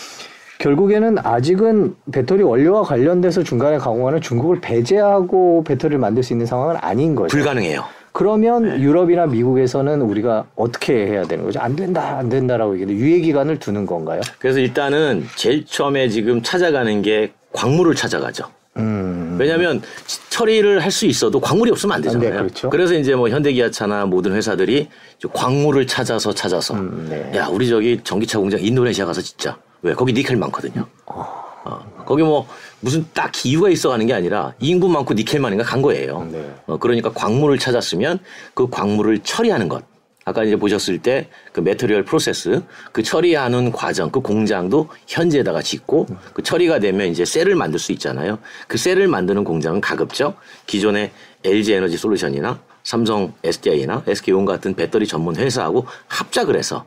[0.59, 7.15] 결국에는 아직은 배터리 원료와 관련돼서 중간에 가공하는 중국을 배제하고 배터리를 만들 수 있는 상황은 아닌
[7.15, 7.29] 거죠.
[7.29, 7.85] 불가능해요.
[8.13, 8.81] 그러면 네.
[8.81, 11.61] 유럽이나 미국에서는 우리가 어떻게 해야 되는 거죠?
[11.61, 14.21] 안 된다, 안 된다라고 얘기해도 유예 기간을 두는 건가요?
[14.41, 18.47] 그래서 일단은 제일 처음에 지금 찾아가는 게 광물을 찾아가죠.
[18.79, 19.28] 음.
[19.39, 19.83] 왜냐하면
[20.31, 22.31] 처리를 할 수 있어도 광물이 없으면 안 되잖아요.
[22.31, 22.71] 네, 그렇죠.
[22.71, 24.89] 그래서 이제 뭐 현대기아차나 모든 회사들이
[25.33, 27.39] 광물을 찾아서 찾아서 음, 네.
[27.39, 30.87] 야 우리 저기 전기차 공장 인도네시아 가서 진짜 왜 거기 니켈 많거든요.
[31.07, 31.25] 어.
[31.65, 32.05] 어.
[32.07, 32.49] 거기 뭐
[32.81, 36.27] 무슨 딱히 이유가 있어 가는 게 아니라 인구 많고 니켈 많으니까 간 거예요.
[36.33, 36.53] 네.
[36.67, 38.19] 어, 그러니까 광물을 찾았으면
[38.55, 39.85] 그 광물을 처리하는 것
[40.29, 42.63] 아까 이제 보셨을 때 그 material process
[42.93, 48.39] 그 처리하는 과정 그 공장도 현지에다가 짓고 그 처리가 되면 이제 셀을 만들 수 있잖아요.
[48.69, 50.37] 그 셀을 만드는 공장은 가급적
[50.67, 51.11] 기존의
[51.45, 56.87] LG 에너지 솔루션이나 삼성 SDI나 SK온 같은 배터리 전문 회사하고 합작을 해서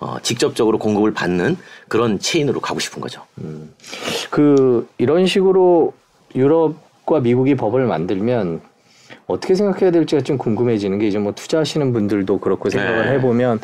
[0.00, 3.24] 어, 직접적으로 공급을 받는 그런 체인으로 가고 싶은 거죠.
[3.38, 3.72] 음.
[4.30, 5.94] 그 이런 식으로
[6.34, 8.60] 유럽과 미국이 법을 만들면
[9.26, 13.12] 어떻게 생각해야 될지가 좀 궁금해지는 게 이제 뭐 투자하시는 분들도 그렇고 생각을 네.
[13.12, 13.60] 해보면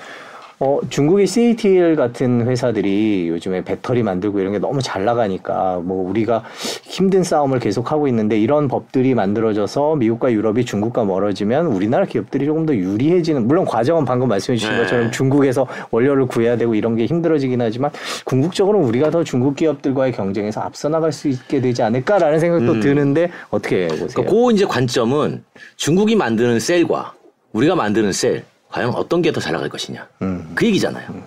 [0.59, 6.45] 어, 중국의 CATL 같은 회사들이 요즘에 배터리 만들고 이런 게 너무 잘 나가니까 뭐 우리가
[6.85, 12.75] 힘든 싸움을 계속하고 있는데 이런 법들이 만들어져서 미국과 유럽이 중국과 멀어지면 우리나라 기업들이 조금 더
[12.75, 14.83] 유리해지는 물론 과정은 방금 말씀해 주신 네.
[14.83, 17.91] 것처럼 중국에서 원료를 구해야 되고 이런 게 힘들어지긴 하지만
[18.25, 22.81] 궁극적으로 우리가 더 중국 기업들과의 경쟁에서 앞서 나갈 수 있게 되지 않을까라는 생각도 음.
[22.81, 24.09] 드는데 어떻게 보세요?
[24.15, 25.45] 그러니까 그 이제 관점은
[25.77, 27.13] 중국이 만드는 셀과
[27.53, 30.09] 우리가 만드는 셀 과연 어떤 게 더 잘 나갈 것이냐.
[30.23, 30.53] 음.
[30.55, 31.11] 그 얘기잖아요.
[31.11, 31.25] 음.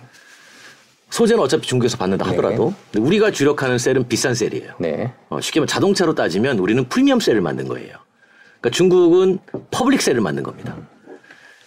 [1.09, 2.31] 소재는 어차피 중국에서 받는다 네.
[2.31, 2.99] 하더라도 네.
[3.01, 4.73] 우리가 주력하는 셀은 비싼 셀이에요.
[4.79, 5.11] 네.
[5.29, 7.95] 어, 쉽게 말하면 자동차로 따지면 우리는 프리미엄 셀을 만든 거예요.
[8.61, 9.39] 그러니까 중국은
[9.71, 10.75] public 셀을 만든 겁니다.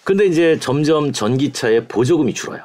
[0.05, 2.63] 그런데 이제 점점 전기차의 보조금이 줄어요.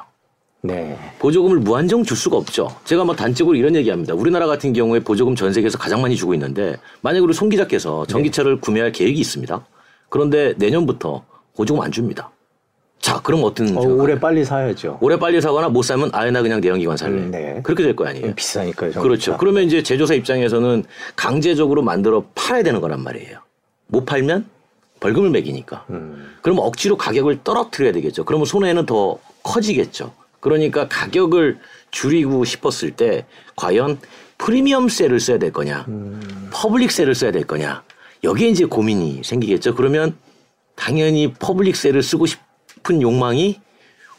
[0.60, 0.98] 네.
[1.18, 2.76] 보조금을 무한정 줄 수가 없죠.
[2.84, 4.14] 제가 뭐 단적으로 이런 얘기합니다.
[4.14, 8.56] 우리나라 같은 경우에 보조금 전 세계에서 가장 많이 주고 있는데 만약 우리 송 기자께서 전기차를
[8.56, 8.60] 네.
[8.60, 9.66] 구매할 계획이 있습니다.
[10.08, 11.24] 그런데 내년부터
[11.56, 12.30] 보조금 안 줍니다.
[13.00, 14.98] 자, 그럼 어떤 어, 올해 빨리 사야죠.
[15.00, 17.16] 올해 빨리 사거나 못 사면 아예 나 그냥 내연기관 살래.
[17.16, 17.60] 음, 네.
[17.62, 18.34] 그렇게 될 거 아니에요.
[18.34, 18.92] 비싸니까요.
[18.92, 19.36] 그렇죠.
[19.38, 20.84] 그러면 이제 제조사 입장에서는
[21.16, 23.38] 강제적으로 만들어 팔아야 되는 거란 말이에요.
[23.86, 24.46] 못 팔면
[25.00, 25.84] 벌금을 매기니까.
[25.90, 26.34] 음.
[26.42, 28.24] 그럼 억지로 가격을 떨어뜨려야 되겠죠.
[28.24, 30.12] 그러면 손해는 더 커지겠죠.
[30.40, 31.58] 그러니까 가격을
[31.90, 33.24] 줄이고 싶었을 때
[33.56, 33.98] 과연
[34.38, 36.48] 프리미엄 셀을 써야 될 거냐, 음.
[36.52, 37.82] public 셀을 써야 될 거냐.
[38.24, 39.74] 여기에 이제 고민이 생기겠죠.
[39.74, 40.16] 그러면
[40.76, 42.38] 당연히 public 셀을 쓰고 싶
[42.88, 43.60] 싶은 욕망이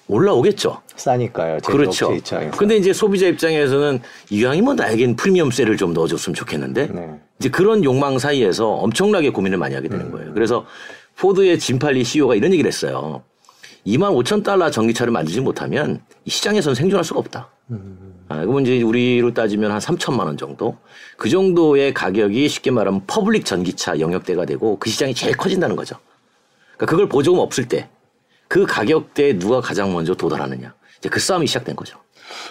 [0.08, 0.82] 올라오겠죠.
[0.96, 1.60] 싸니까요.
[1.66, 2.12] 그렇죠.
[2.58, 7.20] 근데 이제 소비자 입장에서는 이왕이면 나에겐 프리미엄 셀을 좀 넣어줬으면 좋겠는데 네.
[7.40, 10.12] 이제 그런 욕망 사이에서 엄청나게 고민을 많이 하게 되는 음.
[10.12, 10.34] 거예요.
[10.34, 10.66] 그래서
[11.18, 13.24] 포드의 짐 팔리 CEO가 이런 얘기를 했어요.
[13.86, 17.50] 2만 5천 달러 전기차를 만들지 못하면 이 시장에서는 생존할 수가 없다.
[17.72, 18.26] 음.
[18.30, 20.78] 아, 그러면 이제 우리로 따지면 한 3천만 원 정도.
[21.18, 25.98] 그 정도의 가격이 쉽게 말하면 public 전기차 영역대가 되고 그 시장이 제일 커진다는 거죠.
[26.76, 27.90] 그러니까 그걸 보조금 없을 때
[28.50, 30.74] 그 가격대에 누가 가장 먼저 도달하느냐.
[30.98, 31.98] 이제 그 싸움이 시작된 거죠.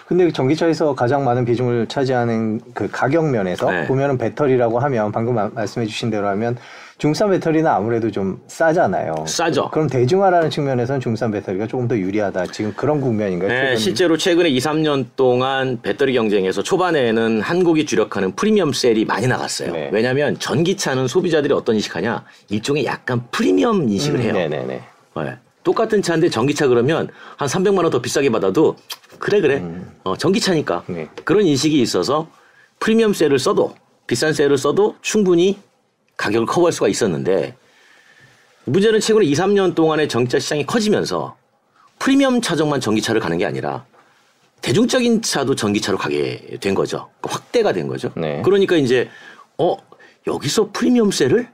[0.06, 3.86] 근데 전기차에서 가장 많은 비중을 차지하는 그 가격 면에서 네.
[3.86, 6.56] 보면은 배터리라고 하면 방금 말씀해 주신 대로 하면
[6.98, 9.24] 중국산 배터리는 아무래도 좀 싸잖아요.
[9.26, 9.70] 싸죠.
[9.70, 12.46] 그럼 대중화라는 측면에서는 중국산 배터리가 조금 더 유리하다.
[12.46, 13.48] 지금 그런 국면인가요?
[13.48, 19.72] 네, 실제로 최근에 2, 3년 동안 배터리 경쟁에서 초반에는 한국이 주력하는 프리미엄 셀이 많이 나갔어요.
[19.72, 19.90] 네.
[19.92, 22.24] 왜냐하면 전기차는 소비자들이 어떤 인식하냐?
[22.50, 24.32] 일종의 약간 프리미엄 인식을 음, 해요.
[24.32, 24.80] 네네네.
[25.24, 25.38] 네.
[25.68, 28.74] 똑같은 차인데 전기차 그러면 한 300만 원 더 비싸게 받아도
[29.18, 29.94] 그래 그래 음.
[30.02, 31.10] 어, 전기차니까 네.
[31.24, 32.26] 그런 인식이 있어서
[32.80, 33.74] 프리미엄 셀을 써도
[34.06, 35.58] 비싼 셀을 써도 충분히
[36.16, 37.54] 가격을 커버할 수가 있었는데
[38.64, 41.36] 문제는 최근에 2, 3년 동안에 전기차 시장이 커지면서
[41.98, 43.84] 프리미엄 차종만 전기차를 가는 게 아니라
[44.62, 47.10] 대중적인 차도 전기차로 가게 된 거죠.
[47.20, 48.10] 그러니까 확대가 된 거죠.
[48.16, 48.40] 네.
[48.42, 49.10] 그러니까 이제
[49.58, 49.76] 어
[50.26, 51.46] 여기서 프리미엄 셀을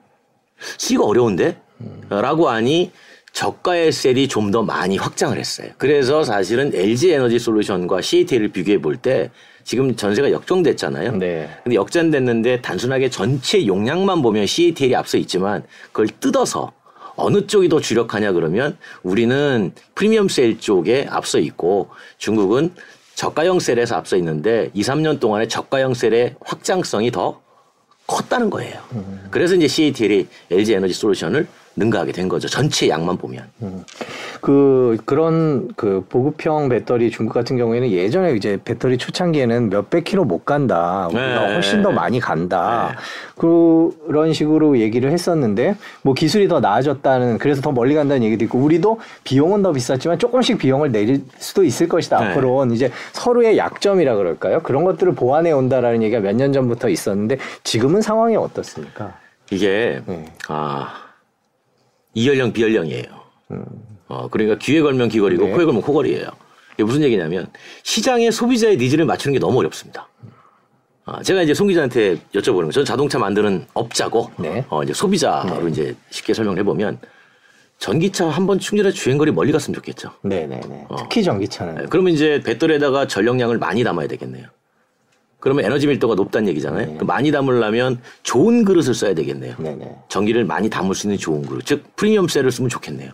[0.78, 1.60] 쓰기가 어려운데?
[1.80, 2.02] 음.
[2.08, 2.92] 라고 하니
[3.34, 5.70] 저가의 셀이 좀 더 많이 확장을 했어요.
[5.78, 9.30] 그래서 사실은 LG 에너지 솔루션과 CATL을 비교해 볼 때
[9.64, 11.16] 지금 전세가 역종됐잖아요.
[11.16, 11.48] 네.
[11.64, 16.72] 근데 역전됐는데 단순하게 전체 용량만 보면 CATL이 앞서 있지만 그걸 뜯어서
[17.16, 22.72] 어느 쪽이 더 주력하냐 그러면 우리는 프리미엄 셀 쪽에 앞서 있고 중국은
[23.16, 27.40] 저가형 셀에서 앞서 있는데 2, 3년 동안에 저가형 셀의 확장성이 더
[28.06, 28.80] 컸다는 거예요.
[28.92, 29.26] 음.
[29.30, 32.48] 그래서 이제 CATL이 LG 에너지 솔루션을 능가하게 된 거죠.
[32.48, 33.44] 전체 양만 보면.
[33.62, 33.84] 음.
[34.40, 40.44] 그 그런 그 보급형 배터리 중국 같은 경우에는 예전에 이제 배터리 초창기에는 몇백 킬로 못
[40.44, 41.06] 간다.
[41.08, 41.54] 우리가 네.
[41.54, 42.94] 훨씬 더 많이 간다.
[42.94, 42.98] 네.
[43.36, 49.00] 그런 식으로 얘기를 했었는데 뭐 기술이 더 나아졌다는 그래서 더 멀리 간다는 얘기도 있고 우리도
[49.24, 52.20] 비용은 더 비쌌지만 조금씩 비용을 내릴 수도 있을 것이다.
[52.20, 52.26] 네.
[52.26, 54.60] 앞으로는 이제 서로의 약점이라 그럴까요?
[54.62, 59.14] 그런 것들을 보완해 온다라는 얘기가 몇 년 전부터 있었는데 지금은 상황이 어떻습니까?
[59.52, 60.24] 이게 네.
[60.48, 61.03] 아
[62.14, 63.04] 이현령 비현령이에요.
[63.52, 63.64] 음.
[64.08, 65.52] 어, 그러니까 귀에 걸면 귀걸이고 네.
[65.52, 66.28] 코에 걸면 코걸이에요.
[66.74, 67.46] 이게 무슨 얘기냐면
[67.82, 70.08] 시장의 소비자의 needs를 맞추는 게 너무 어렵습니다.
[71.06, 72.70] 아, 제가 이제 송 기자한테 여쭤보는 거예요.
[72.70, 74.64] 저는 자동차 만드는 업자고 네.
[74.70, 75.70] 어, 이제 소비자로 네.
[75.70, 76.98] 이제 쉽게 설명을 해보면
[77.78, 80.12] 전기차 한 번 충전해 주행거리 멀리 갔으면 좋겠죠.
[80.22, 80.60] 네네네.
[80.60, 80.86] 네, 네.
[80.88, 80.96] 어.
[80.96, 81.74] 특히 전기차는.
[81.74, 84.46] 네, 그러면 이제 배터리에다가 전력량을 많이 담아야 되겠네요.
[85.44, 86.86] 그러면 에너지 밀도가 높다는 얘기잖아요.
[86.92, 86.96] 네.
[86.96, 89.56] 그 많이 담으려면 좋은 그릇을 써야 되겠네요.
[89.58, 89.94] 네네.
[90.08, 91.66] 전기를 많이 담을 수 있는 좋은 그릇.
[91.66, 93.10] 즉 프리미엄 셀을 쓰면 좋겠네요.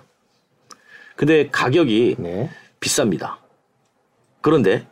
[1.17, 2.49] 근데 가격이 네.
[2.79, 3.35] 비쌉니다.
[4.43, 4.87] 그런데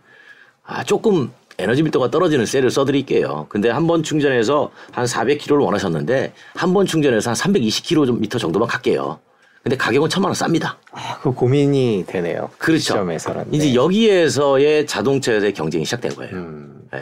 [0.65, 3.47] 아, 조금 에너지 밀도가 떨어지는 셀을 써드릴게요.
[3.49, 9.21] 근데 한 번 충전해서 한 400km를 원하셨는데 한 번 충전해서 한 320km 정도만 갈게요.
[9.63, 10.75] 근데 가격은 천만 원 쌉니다.
[10.91, 12.51] 아, 그 고민이 되네요.
[12.59, 12.81] 그렇죠.
[12.81, 13.55] 시점에서는.
[13.55, 13.75] 이제 네.
[13.77, 16.35] 여기에서의 자동차에서의 경쟁이 시작된 거예요.
[16.35, 16.89] 음.
[16.93, 16.99] 네.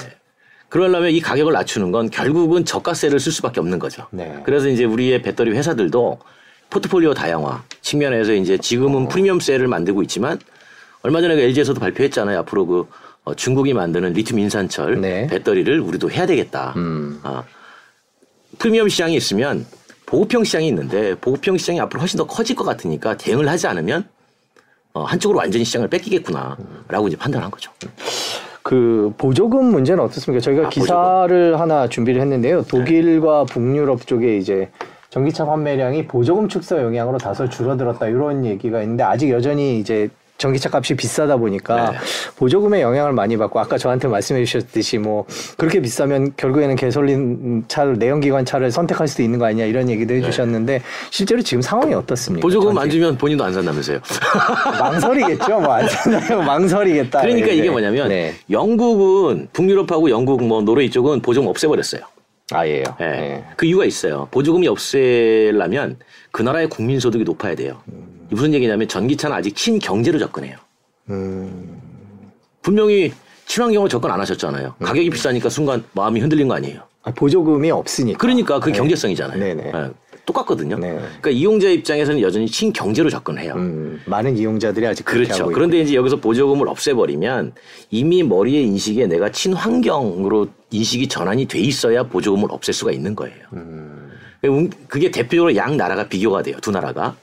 [0.69, 4.07] 그러려면 이 가격을 낮추는 건 결국은 저가세를 쓸 수밖에 없는 거죠.
[4.11, 4.41] 네.
[4.45, 6.19] 그래서 이제 우리의 배터리 회사들도
[6.71, 9.09] 포트폴리오 다양화 측면에서 이제 지금은 어.
[9.09, 10.39] 프리미엄세를 만들고 있지만
[11.03, 12.39] 얼마 전에 그 LG에서도 발표했잖아요.
[12.41, 12.89] 앞으로 그
[13.25, 15.27] 어, 중국이 만드는 리튬 인산철 네.
[15.29, 16.75] 배터리를 우리도 해야 되겠다.
[16.77, 17.21] 음.
[17.23, 17.45] 아,
[18.59, 19.67] 프리미엄 시장이 있으면
[20.07, 24.09] 보급형 시장이 있는데 보급형 시장이 앞으로 훨씬 더 커질 것 같으니까 대응을 하지 않으면
[24.93, 27.71] 어, 한쪽으로 완전히 시장을 뺏기겠구나라고 이제 판단한 거죠.
[28.67, 30.41] 그 보조금 문제는 어떻습니까?
[30.41, 31.61] 저희가 아, 기사를 보조금.
[31.61, 32.63] 하나 준비를 했는데요.
[32.63, 33.53] 독일과 네.
[33.55, 34.69] 북유럽 쪽에 이제
[35.11, 40.95] 전기차 판매량이 보조금 축소 영향으로 다소 줄어들었다 이런 얘기가 있는데 아직 여전히 이제 전기차 값이
[40.97, 41.99] 비싸다 보니까 네.
[42.37, 45.25] 보조금의 영향을 많이 받고 아까 저한테 말씀해 주셨듯이 뭐
[45.57, 50.21] 그렇게 비싸면 결국에는 개솔린 차를 내연기관 차를 선택할 수도 있는 거 아니냐 이런 얘기도 해
[50.21, 50.83] 주셨는데 네.
[51.11, 52.43] 실제로 지금 상황이 어떻습니까?
[52.45, 54.01] 보조금 안 주면 본인도 안 산다면서요.
[54.79, 55.61] 망설이겠죠.
[55.61, 57.21] 뭐 안 산다면 망설이겠다.
[57.23, 58.35] 그러니까 이게 뭐냐면 네.
[58.51, 62.03] 영국은 북유럽하고 영국 뭐 노르웨이 쪽은 보조금 없애버렸어요.
[62.53, 62.85] 아예요.
[63.01, 63.07] 네.
[63.11, 63.45] 네.
[63.57, 64.29] 그 이유가 있어요.
[64.31, 65.97] 보조금이 없애려면
[66.31, 67.81] 그 나라의 국민 소득이 높아야 돼요.
[67.89, 68.16] 음.
[68.31, 70.57] 무슨 얘기냐면 전기차는 아직 친경제로 접근해요.
[71.11, 71.81] 음.
[72.63, 73.13] 분명히
[73.47, 74.75] 친환경으로 접근 안 하셨잖아요.
[74.79, 74.85] 음.
[74.85, 76.83] 가격이 비싸니까 순간 마음이 흔들린 거 아니에요.
[77.03, 78.19] 아, 보조금이 없으니까.
[78.19, 78.77] 그러니까 그 네.
[78.77, 79.39] 경제성이잖아요.
[79.39, 79.71] 네네.
[79.71, 79.91] 네.
[80.27, 80.77] 똑같거든요.
[80.77, 80.99] 네.
[80.99, 83.55] 그러니까 이용자 입장에서는 여전히 친경제로 접근해요.
[83.55, 85.47] 음, 많은 이용자들이 아직 그렇죠.
[85.47, 87.53] 그런데 이제 여기서 보조금을 없애버리면
[87.91, 93.37] 이미 머리의 인식에 내가 친환경으로 인식이 전환이 돼 있어야 보조금을 없앨 수가 있는 거예요.
[93.53, 94.11] 음.
[94.89, 96.57] 그게 대표적으로 양 나라가 비교가 돼요.
[96.61, 97.15] 두 나라가.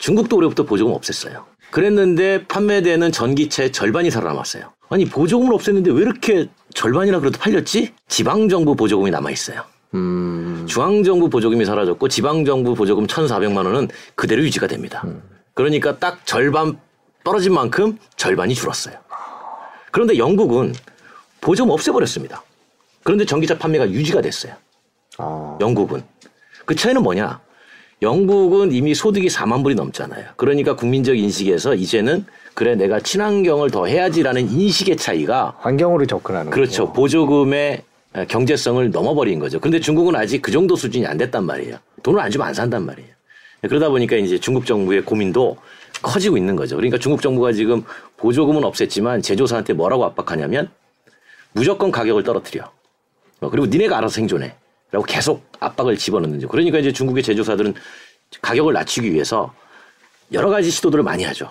[0.00, 1.44] 중국도 올해부터 보조금 없앴어요.
[1.70, 4.72] 그랬는데 판매되는 전기차의 절반이 살아남았어요.
[4.88, 7.94] 아니 보조금을 없앴는데 왜 이렇게 절반이나 그래도 팔렸지?
[8.08, 9.62] 지방 정부 보조금이 남아 있어요.
[9.94, 10.64] 음...
[10.68, 15.02] 중앙 정부 보조금이 사라졌고 지방 정부 보조금 1,400만 원은 그대로 유지가 됩니다.
[15.04, 15.22] 음...
[15.54, 16.80] 그러니까 딱 절반
[17.22, 18.96] 떨어진 만큼 절반이 줄었어요.
[19.92, 20.74] 그런데 영국은
[21.40, 22.42] 보조금 없애버렸습니다.
[23.02, 24.54] 그런데 전기차 판매가 유지가 됐어요.
[25.18, 25.58] 아...
[25.60, 26.02] 영국은.
[26.64, 27.40] 그 차이는 뭐냐?
[28.02, 30.24] 영국은 이미 소득이 4만 불이 넘잖아요.
[30.36, 36.86] 그러니까 국민적 인식에서 이제는 그래 내가 친환경을 더 해야지라는 인식의 차이가 환경으로 접근하는 그렇죠.
[36.86, 36.92] 거죠.
[36.94, 37.82] 보조금의
[38.28, 39.60] 경제성을 넘어버린 거죠.
[39.60, 41.76] 근데 중국은 아직 그 정도 수준이 안 됐단 말이에요.
[42.02, 43.10] 돈을 안 주면 안 산단 말이에요.
[43.62, 45.58] 그러다 보니까 이제 중국 정부의 고민도
[46.00, 46.76] 커지고 있는 거죠.
[46.76, 47.84] 그러니까 중국 정부가 지금
[48.16, 50.70] 보조금은 없앴지만 제조사한테 뭐라고 압박하냐면
[51.52, 52.70] 무조건 가격을 떨어뜨려.
[53.50, 54.54] 그리고 니네가 알아서 생존해.
[54.90, 56.48] 라고 계속 압박을 집어넣는 거죠.
[56.48, 57.74] 그러니까 이제 중국의 제조사들은
[58.42, 59.52] 가격을 낮추기 위해서
[60.32, 61.50] 여러 가지 시도들을 많이 하죠.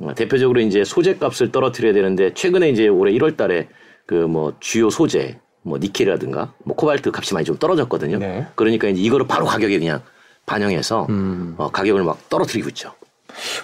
[0.00, 3.68] 어, 대표적으로 이제 소재 값을 떨어뜨려야 되는데 최근에 이제 올해 1월 달에
[4.06, 8.18] 그 뭐 주요 소재 뭐 니켈이라든가 뭐 코발트 값이 많이 좀 떨어졌거든요.
[8.18, 8.46] 네.
[8.54, 10.00] 그러니까 이제 이거를 바로 가격에 그냥
[10.46, 11.54] 반영해서 음.
[11.58, 12.92] 어, 가격을 막 떨어뜨리고 있죠.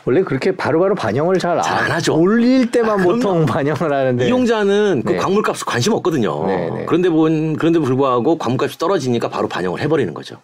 [0.05, 2.17] 원래 그렇게 바로바로 반영을 잘안 하죠.
[2.17, 5.19] 올릴 때만 아, 보통 반영을 하는데 이용자는 그 네.
[5.19, 6.47] 광물값 관심 없거든요.
[6.47, 6.85] 네, 네.
[6.87, 10.37] 그런데 본 그런데 불구하고 광물값이 떨어지니까 바로 반영을 해버리는 거죠.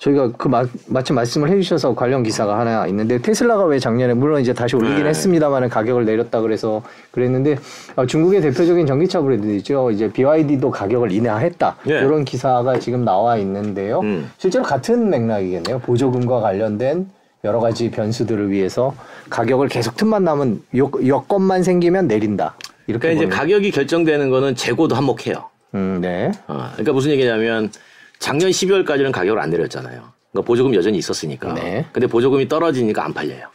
[0.00, 4.52] 저희가 그 마, 마침 말씀을 해주셔서 관련 기사가 하나 있는데 테슬라가 왜 작년에 물론 이제
[4.52, 5.08] 다시 올리긴 네.
[5.10, 7.56] 했습니다만은 가격을 내렸다 그래서 그랬는데
[7.96, 9.90] 어, 중국의 대표적인 전기차 브랜드죠.
[9.90, 11.98] 이제 BYD도 가격을 인하했다 네.
[12.00, 14.00] 이런 기사가 지금 나와 있는데요.
[14.00, 14.30] 음.
[14.38, 15.78] 실제로 같은 맥락이겠네요.
[15.80, 17.06] 보조금과 관련된
[17.44, 18.94] 여러 가지 변수들을 위해서
[19.28, 22.56] 가격을 계속 틈만 남은 요, 여건만 생기면 내린다.
[22.86, 25.50] 이렇게 그러니까 이제 가격이 결정되는 거는 재고도 한몫해요.
[25.74, 26.30] 음, 네.
[26.46, 27.72] 어, 그러니까 무슨 얘기냐면
[28.20, 30.12] 작년 12월까지는 가격을 안 내렸잖아요.
[30.30, 31.54] 그러니까 보조금 여전히 있었으니까.
[31.54, 31.84] 네.
[31.92, 33.48] 근데 보조금이 떨어지니까 안 팔려요.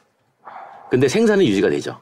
[0.90, 1.98] 근데 생산은 유지가 되죠.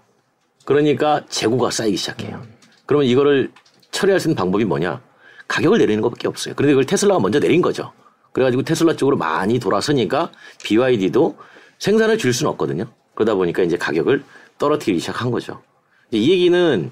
[0.65, 2.37] 그러니까 재고가 쌓이기 시작해요.
[2.37, 2.53] 음.
[2.87, 3.51] 그러면 이거를
[3.91, 5.01] 처리할 수 있는 방법이 뭐냐?
[5.47, 6.55] 가격을 내리는 것밖에 없어요.
[6.55, 7.91] 그런데 그걸 테슬라가 먼저 내린 거죠.
[8.31, 10.31] 그래가지고 테슬라 쪽으로 많이 돌아서니까
[10.63, 11.37] BYD도
[11.79, 12.85] 생산을 줄 수는 없거든요.
[13.13, 14.23] 그러다 보니까 이제 가격을
[14.57, 15.61] 떨어뜨리기 시작한 거죠.
[16.11, 16.91] 이 얘기는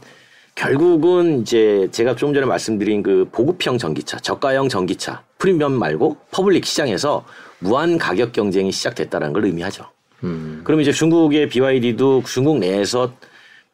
[0.56, 7.26] 결국은 이제 제가 좀 전에 말씀드린 그 보급형 전기차, 저가형 전기차, 프리미엄 말고 public 시장에서
[7.60, 9.86] 무한 가격 경쟁이 시작됐다는 걸 의미하죠.
[10.24, 10.62] 음.
[10.64, 13.14] 그럼 이제 중국의 BYD도 중국 내에서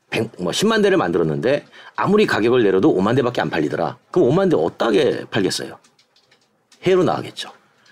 [0.09, 3.97] 100, 뭐 10만 대를 만들었는데 아무리 가격을 내려도 5만 대밖에 안 팔리더라.
[4.11, 5.77] 그럼 5만 대 어떻게 팔겠어요?
[6.83, 7.51] 해로 나가겠죠.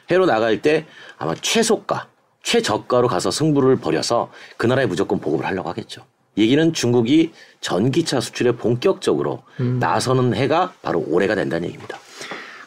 [0.10, 0.86] 해로 나갈 때
[1.18, 2.08] 아마 최소가
[2.48, 6.04] 최저가로 가서 승부를 벌여서 그 나라에 무조건 보급을 하려고 하겠죠.
[6.38, 9.80] 얘기는 중국이 전기차 수출에 본격적으로 음.
[9.82, 12.00] 나서는 해가 바로 올해가 된다는 얘기입니다.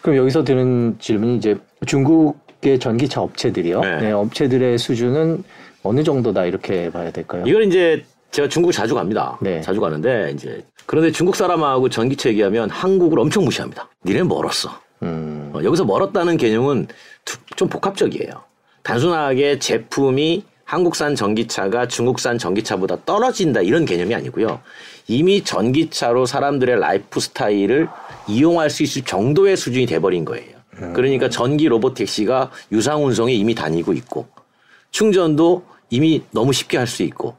[0.03, 3.81] 그럼 여기서 드는 질문이 이제 중국의 전기차 업체들이요.
[3.81, 3.97] 네.
[4.01, 5.45] 네, 업체들의 수준은
[5.83, 7.45] 어느 정도다 이렇게 봐야 될까요?
[7.47, 9.39] 이건 이제 제가 중국 자주 갑니다.
[9.41, 9.63] 네.
[9.63, 13.89] 자주 가는데 이제 그런데 중국 사람하고 전기차 얘기하면 한국을 엄청 무시합니다.
[14.05, 14.79] 니네 멀었어.
[15.05, 15.53] 음.
[15.55, 16.89] 어, 여기서 멀었다는 개념은
[17.57, 18.50] 좀 복합적이에요.
[18.83, 24.61] 단순하게 제품이 한국산 전기차가 중국산 전기차보다 떨어진다 이런 개념이 아니고요.
[25.09, 27.89] 이미 전기차로 사람들의 라이프 스타일을
[28.29, 30.57] 이용할 수 있을 정도의 수준이 돼버린 거예요.
[30.81, 30.93] 음.
[30.93, 34.29] 그러니까 전기 로봇 택시가 유상 운송에 이미 다니고 있고
[34.93, 37.37] 충전도 이미 너무 쉽게 할 수 있고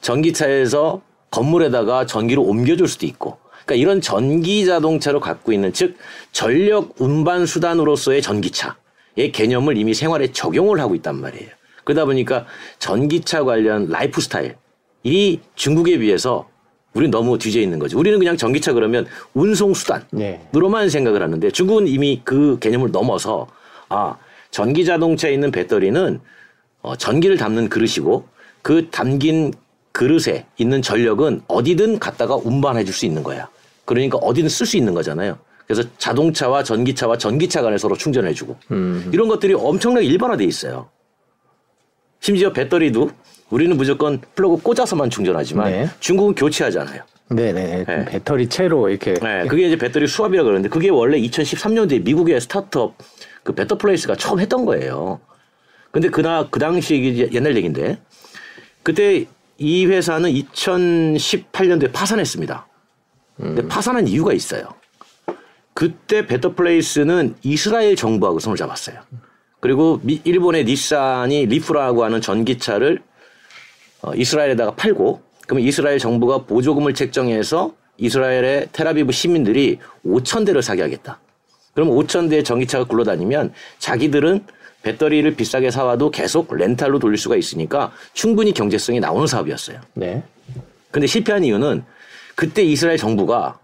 [0.00, 1.00] 전기차에서
[1.30, 5.96] 건물에다가 전기를 옮겨줄 수도 있고 그러니까 이런 전기 자동차로 갖고 있는 즉
[6.32, 8.81] 전력 운반 수단으로서의 전기차의
[9.16, 11.48] 개념을 이미 생활에 적용을 하고 있단 말이에요.
[11.84, 12.46] 그러다 보니까
[12.78, 16.48] 전기차 관련 라이프 스타일이 중국에 비해서
[16.94, 17.98] 우리는 너무 뒤져 있는 거죠.
[17.98, 20.88] 우리는 그냥 전기차 그러면 운송 수단으로만 네.
[20.88, 23.48] 생각을 하는데 중국은 이미 그 개념을 넘어서
[23.88, 24.16] 아
[24.50, 26.20] 전기 자동차에 있는 배터리는
[26.82, 28.26] 어, 전기를 담는 그릇이고
[28.60, 29.52] 그 담긴
[29.92, 33.48] 그릇에 있는 전력은 어디든 갖다가 운반해 줄 수 있는 거야.
[33.84, 35.38] 그러니까 어디든 쓸 수 있는 거잖아요.
[35.66, 39.10] 그래서 자동차와 전기차와 전기차 간에 서로 충전해 주고 음.
[39.12, 40.88] 이런 것들이 엄청나게 일반화돼 있어요.
[42.20, 43.10] 심지어 배터리도
[43.50, 45.88] 우리는 무조건 플러그 꽂아서만 충전하지만 네.
[46.00, 47.02] 중국은 교체하잖아요.
[47.30, 47.84] 네네.
[47.84, 48.04] 네.
[48.06, 49.14] 배터리 채로 이렇게.
[49.14, 49.46] 네.
[49.46, 52.96] 그게 이제 배터리 swap이라 그러는데 그게 원래 2013년도에 미국의 스타트업
[53.42, 55.20] 그 베터플레이스가 처음 했던 거예요.
[55.90, 57.98] 근데 그나 그 당시 옛날 얘기인데
[58.82, 59.26] 그때
[59.58, 62.66] 이 회사는 2018년도에 파산했습니다.
[63.36, 63.68] 근데 음.
[63.68, 64.68] 파산한 이유가 있어요.
[65.82, 69.00] 그때 베터플레이스는 이스라엘 정부하고 손을 잡았어요.
[69.58, 73.02] 그리고 미, 일본의 닛산이 리프라고 하는 전기차를
[74.02, 81.18] 어, 이스라엘에다가 팔고 그러면 이스라엘 정부가 보조금을 책정해서 이스라엘의 텔아비브 시민들이 5천 대를 사게 하겠다.
[81.74, 84.46] 그럼 5천 대의 전기차가 굴러다니면 자기들은
[84.84, 89.80] 배터리를 비싸게 사와도 계속 렌탈로 돌릴 수가 있으니까 충분히 경제성이 나오는 사업이었어요.
[89.94, 90.22] 네.
[90.92, 91.82] 근데 실패한 이유는
[92.36, 93.58] 그때 이스라엘 정부가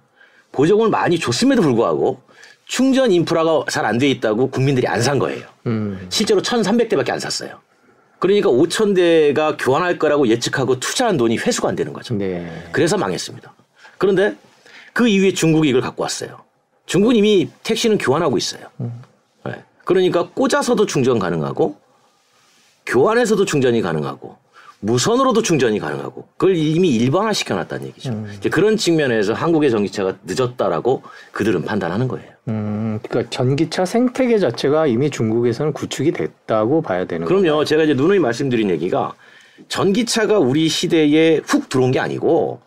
[0.53, 2.21] 보조금을 많이 줬음에도 불구하고
[2.67, 5.47] 충전 인프라가 잘 안 돼 있다고 국민들이 안 산 거예요.
[5.67, 6.07] 음.
[6.11, 7.61] 실제로 1,300대밖에 안 샀어요.
[8.19, 12.15] 그러니까 5,000대가 교환할 거라고 예측하고 투자한 돈이 회수가 안 되는 거죠.
[12.15, 12.69] 네.
[12.73, 13.55] 그래서 망했습니다.
[13.97, 14.37] 그런데
[14.93, 16.41] 그 이후에 중국이 이걸 갖고 왔어요.
[16.87, 18.67] 중국은 이미 택시는 교환하고 있어요.
[18.81, 19.01] 음.
[19.47, 19.63] 네.
[19.85, 21.77] 그러니까 꽂아서도 충전 가능하고
[22.87, 24.37] 교환해서도 충전이 가능하고
[24.81, 28.11] 무선으로도 충전이 가능하고 그걸 이미 일반화 시켜놨다는 얘기죠.
[28.11, 28.33] 음.
[28.37, 31.03] 이제 그런 측면에서 한국의 전기차가 늦었다라고
[31.33, 32.29] 그들은 판단하는 거예요.
[32.49, 37.43] 음, 그러니까 전기차 생태계 자체가 이미 중국에서는 구축이 됐다고 봐야 되는 거예요.
[37.43, 37.65] 그럼요.
[37.65, 39.15] 제가 이제 누누이 말씀드린 얘기가
[39.67, 42.61] 전기차가 우리 시대에 훅 들어온 게 아니고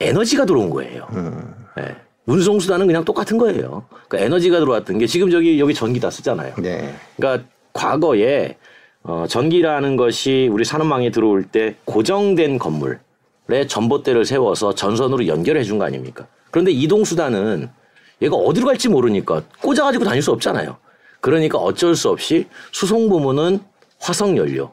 [0.00, 1.06] 에너지가 들어온 거예요.
[1.12, 1.54] 음.
[1.76, 1.94] 네.
[2.24, 3.84] 운송수단은 그냥 똑같은 거예요.
[4.08, 6.54] 그러니까 에너지가 들어왔던 게 지금 저기 여기 전기 다 쓰잖아요.
[6.58, 6.94] 네.
[7.16, 8.56] 그러니까 과거에
[9.08, 12.98] 어, 전기라는 것이 우리 산업망에 들어올 때 고정된 건물에
[13.66, 16.26] 전봇대를 세워서 전선으로 연결해 준 거 아닙니까?
[16.50, 17.70] 그런데 이동수단은
[18.20, 20.76] 얘가 어디로 갈지 모르니까 꽂아가지고 다닐 수 없잖아요.
[21.20, 23.60] 그러니까 어쩔 수 없이 수송 부문은
[23.98, 24.70] 화석연료,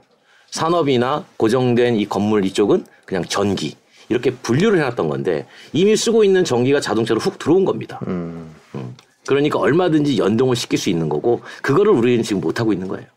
[0.51, 3.77] 산업이나 고정된 이 건물 이쪽은 그냥 전기
[4.09, 8.01] 이렇게 분류를 해놨던 건데 이미 쓰고 있는 전기가 자동차로 훅 들어온 겁니다.
[8.07, 8.53] 음.
[8.75, 8.95] 음.
[9.25, 13.07] 그러니까 얼마든지 연동을 시킬 수 있는 거고 그거를 우리는 지금 못 하고 있는 거예요.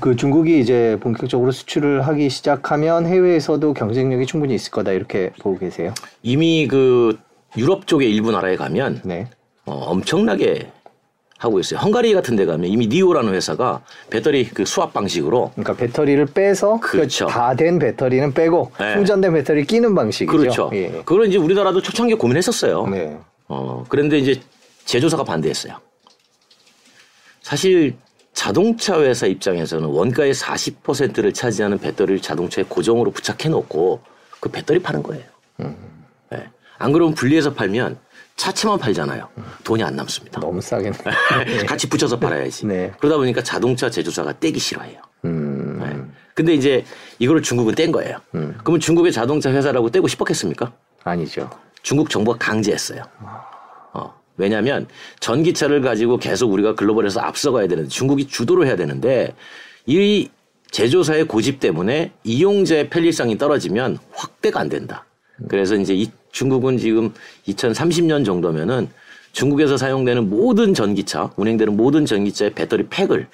[0.00, 5.94] 그 중국이 이제 본격적으로 수출을 하기 시작하면 해외에서도 경쟁력이 충분히 있을 거다 이렇게 보고 계세요?
[6.22, 7.18] 이미 그
[7.56, 9.28] 유럽 쪽의 일부 나라에 가면 네.
[9.64, 10.70] 어, 엄청나게
[11.38, 11.80] 하고 있어요.
[11.80, 16.92] 헝가리 같은 데 가면 이미 니오라는 회사가 배터리 그 수압 방식으로 그러니까 배터리를 빼서 그
[16.92, 17.26] 그렇죠.
[17.26, 18.94] 다된 배터리는 빼고 네.
[18.94, 20.36] 충전된 배터리 끼는 방식이죠.
[20.38, 20.70] 그렇죠.
[20.72, 20.90] 예.
[21.04, 22.86] 그걸 이제 우리나라도 초창기에 고민했었어요.
[22.86, 23.18] 네.
[23.48, 24.40] 어, 그런데 이제
[24.86, 25.78] 제조사가 반대했어요.
[27.42, 27.96] 사실
[28.36, 34.02] 자동차 회사 입장에서는 원가의 40%를 차지하는 배터리를 자동차에 고정으로 부착해 놓고
[34.40, 35.24] 그 배터리 파는 거예요.
[35.60, 35.74] 음.
[36.30, 36.46] 네.
[36.76, 37.98] 안 그러면 분리해서 팔면
[38.36, 39.26] 차체만 팔잖아요.
[39.64, 40.38] 돈이 안 남습니다.
[40.38, 40.98] 너무 싸겠네.
[41.66, 42.66] 같이 붙여서 팔아야지.
[42.66, 42.92] 네.
[42.98, 45.00] 그러다 보니까 자동차 제조사가 떼기 싫어해요.
[45.24, 45.78] 음.
[45.82, 46.14] 네.
[46.34, 46.84] 근데 이제
[47.18, 48.18] 이거를 중국은 뗀 거예요.
[48.34, 48.54] 음.
[48.58, 50.72] 그러면 중국의 자동차 회사라고 떼고 싶었겠습니까?
[51.04, 51.48] 아니죠.
[51.80, 53.02] 중국 정부가 강제했어요.
[53.20, 53.55] 어.
[54.36, 54.86] 왜냐하면
[55.20, 59.34] 전기차를 가지고 계속 우리가 글로벌에서 앞서가야 되는데 중국이 주도를 해야 되는데
[59.86, 60.28] 이
[60.70, 65.06] 제조사의 고집 때문에 이용자의 편리성이 떨어지면 확대가 안 된다.
[65.48, 67.12] 그래서 이제 이 중국은 지금
[67.48, 68.88] 2030년 정도면은
[69.32, 73.28] 중국에서 사용되는 모든 전기차, 운행되는 모든 전기차의 배터리 팩을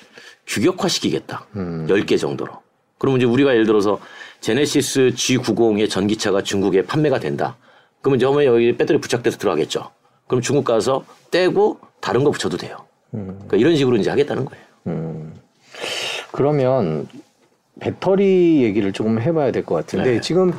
[0.47, 1.47] 규격화시키겠다.
[1.57, 1.87] 음.
[1.89, 2.53] 10개 정도로.
[2.99, 4.01] 그러면 이제 우리가 예를 들어서
[4.41, 7.57] 제네시스 G90의 전기차가 중국에 판매가 된다.
[8.01, 9.91] 그러면 이제 어머니 여기 배터리 부착돼서 들어가겠죠.
[10.33, 12.79] 그럼 중국 가서 떼고 다른 거 붙여도 돼요.
[13.13, 13.35] 음.
[13.35, 14.65] 그러니까 이런 식으로 이제 하겠다는 거예요.
[14.87, 15.35] 음.
[16.31, 17.07] 그러면
[17.81, 20.21] 배터리 얘기를 조금 해봐야 될 것 같은데 네.
[20.23, 20.55] 지금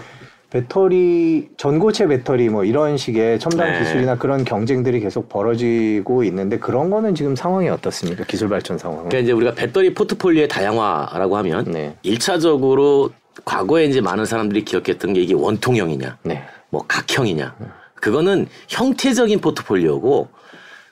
[0.52, 3.80] 배터리 전고체 배터리 뭐 이런 식의 첨단 네.
[3.80, 8.26] 기술이나 그런 경쟁들이 계속 벌어지고 있는데 그런 거는 지금 상황이 어떻습니까?
[8.26, 9.10] 기술 발전 상황은?
[9.10, 11.96] 그러니까 이제 우리가 배터리 포트폴리오의 다양화라고 하면 네.
[12.06, 13.12] 1차적으로
[13.44, 16.44] 과거에 이제 많은 사람들이 기억했던 게 이게 원통형이냐, 네.
[16.70, 17.56] 뭐 각형이냐.
[18.04, 20.28] 그거는 형태적인 포트폴리오고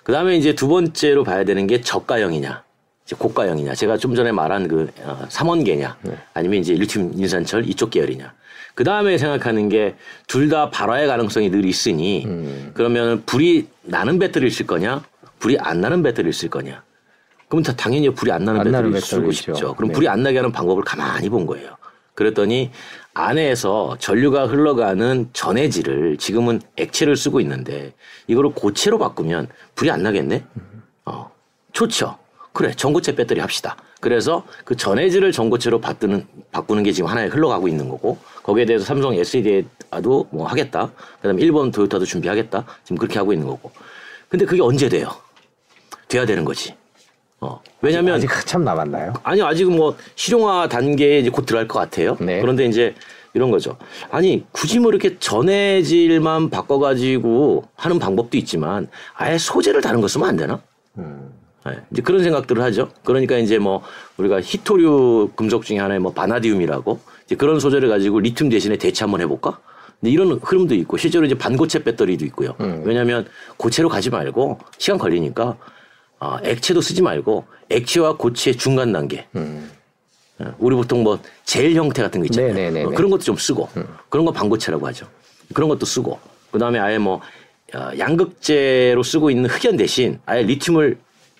[0.03, 2.63] 그다음에 이제 두 번째로 봐야 되는 게 저가형이냐.
[3.05, 3.75] 이제 고가형이냐.
[3.75, 5.97] 제가 좀 전에 말한 그 어, 삼원계냐.
[6.03, 6.17] 네.
[6.33, 8.31] 아니면 이제 리튬 인산철 이쪽 계열이냐.
[8.75, 9.95] 그 다음에 생각하는 게
[10.27, 12.71] 둘 다 발화의 가능성이 늘 있으니 음.
[12.73, 15.03] 그러면 불이 나는 배터리를 쓸 거냐,
[15.39, 16.81] 불이 안 나는 배터리를 쓸 거냐.
[17.49, 19.75] 그럼 다 당연히 불이 안 나는 안 배터리를 나는 쓰고 싶죠.
[19.75, 19.95] 그럼 네.
[19.95, 21.75] 불이 안 나게 하는 방법을 가만히 본 거예요.
[22.15, 22.71] 그랬더니
[23.13, 27.93] 안에서 전류가 흘러가는 전해질을 지금은 액체를 쓰고 있는데
[28.27, 30.45] 이거를 고체로 바꾸면 불이 안 나겠네?
[31.05, 31.31] 어,
[31.73, 32.17] 좋죠.
[32.53, 33.77] 그래, 전고체 배터리 합시다.
[33.99, 39.13] 그래서 그 전해질을 전고체로 바꾸는, 바꾸는 게 지금 하나에 흘러가고 있는 거고 거기에 대해서 삼성
[39.13, 40.91] SDA도 뭐 하겠다.
[41.21, 42.65] 그 다음에 일본 도요타도 준비하겠다.
[42.83, 43.71] 지금 그렇게 하고 있는 거고.
[44.27, 45.09] 근데 그게 언제 돼요?
[46.07, 46.75] 돼야 되는 거지.
[47.41, 47.59] 어.
[47.81, 49.13] 왜냐면 아직 참 남았나요?
[49.23, 52.15] 아니 아직은 뭐 실용화 단계에 이제 곧 들어갈 것 같아요.
[52.19, 52.39] 네.
[52.39, 52.93] 그런데 이제
[53.33, 53.77] 이런 거죠.
[54.11, 60.37] 아니 굳이 뭐 이렇게 전해질만 바꿔가지고 하는 방법도 있지만 아예 소재를 다른 거 쓰면 안
[60.37, 60.61] 되나?
[60.99, 61.31] 음.
[61.65, 62.89] 네, 이제 그런 생각들을 하죠.
[63.03, 63.81] 그러니까 이제 뭐
[64.17, 69.21] 우리가 히토류 금속 중에 하나의 뭐 바나디움이라고 이제 그런 소재를 가지고 리튬 대신에 대체 한번
[69.21, 69.59] 해볼까?
[69.99, 72.53] 근데 이런 흐름도 있고 실제로 이제 반고체 배터리도 있고요.
[72.59, 72.83] 음.
[72.85, 73.25] 왜냐하면
[73.57, 75.57] 고체로 가지 말고 시간 걸리니까
[76.21, 79.25] 어, 액체도 쓰지 말고 액체와 고체 중간 단계.
[79.35, 79.69] 음.
[80.39, 82.53] 어, 우리 보통 뭐 젤 형태 같은 거 있잖아요.
[82.53, 82.85] 네네네네.
[82.85, 83.85] 어, 그런 것도 좀 쓰고 음.
[84.07, 85.07] 그런 거 반고체라고 하죠.
[85.53, 86.19] 그런 것도 쓰고
[86.51, 87.19] 그 다음에 아예 뭐
[87.73, 90.97] 어, 양극재로 쓰고 있는 흑연 대신 아예 리튬을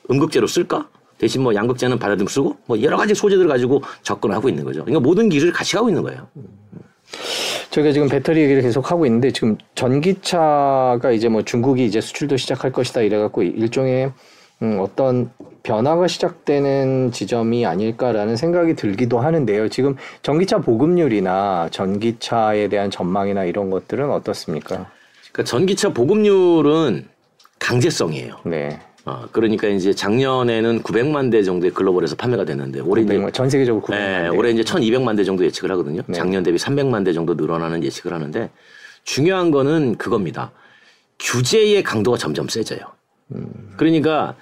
[0.10, 0.90] 음극재로 쓸까?
[1.20, 4.84] 대신 뭐 양극재는 바라듬 쓰고 뭐 여러 가지 소재들을 가지고 접근을 하고 있는 거죠.
[4.84, 6.28] 그러니까 모든 기술이 같이 가고 있는 거예요.
[7.70, 12.72] 저희가 지금 배터리 얘기를 계속 하고 있는데 지금 전기차가 이제 뭐 중국이 이제 수출도 시작할
[12.72, 14.12] 것이다 이래갖고 일종의
[14.62, 15.32] 음 어떤
[15.64, 19.70] 변화가 시작되는 지점이 아닐까라는 생각이 들기도 하는데요.
[19.70, 24.90] 지금 전기차 보급률이나 전기차에 대한 전망이나 이런 것들은 어떻습니까?
[25.32, 27.08] 그러니까 전기차 보급률은
[27.60, 28.38] 강제성이에요.
[28.46, 28.80] 네.
[29.06, 33.84] 어, 그러니까 이제 작년에는 900만 대 정도의 글로벌에서 판매가 됐는데 올해 900만, 이제 전 세계적으로
[33.84, 36.02] 900만 네, 올해 이제 1,200만 대 정도 예측을 하거든요.
[36.06, 36.14] 네.
[36.14, 38.50] 작년 대비 300만 대 정도 늘어나는 예측을 하는데
[39.04, 40.52] 중요한 거는 그겁니다.
[41.20, 42.80] 규제의 강도가 점점 세져요.
[43.36, 43.74] 음.
[43.78, 44.36] 그러니까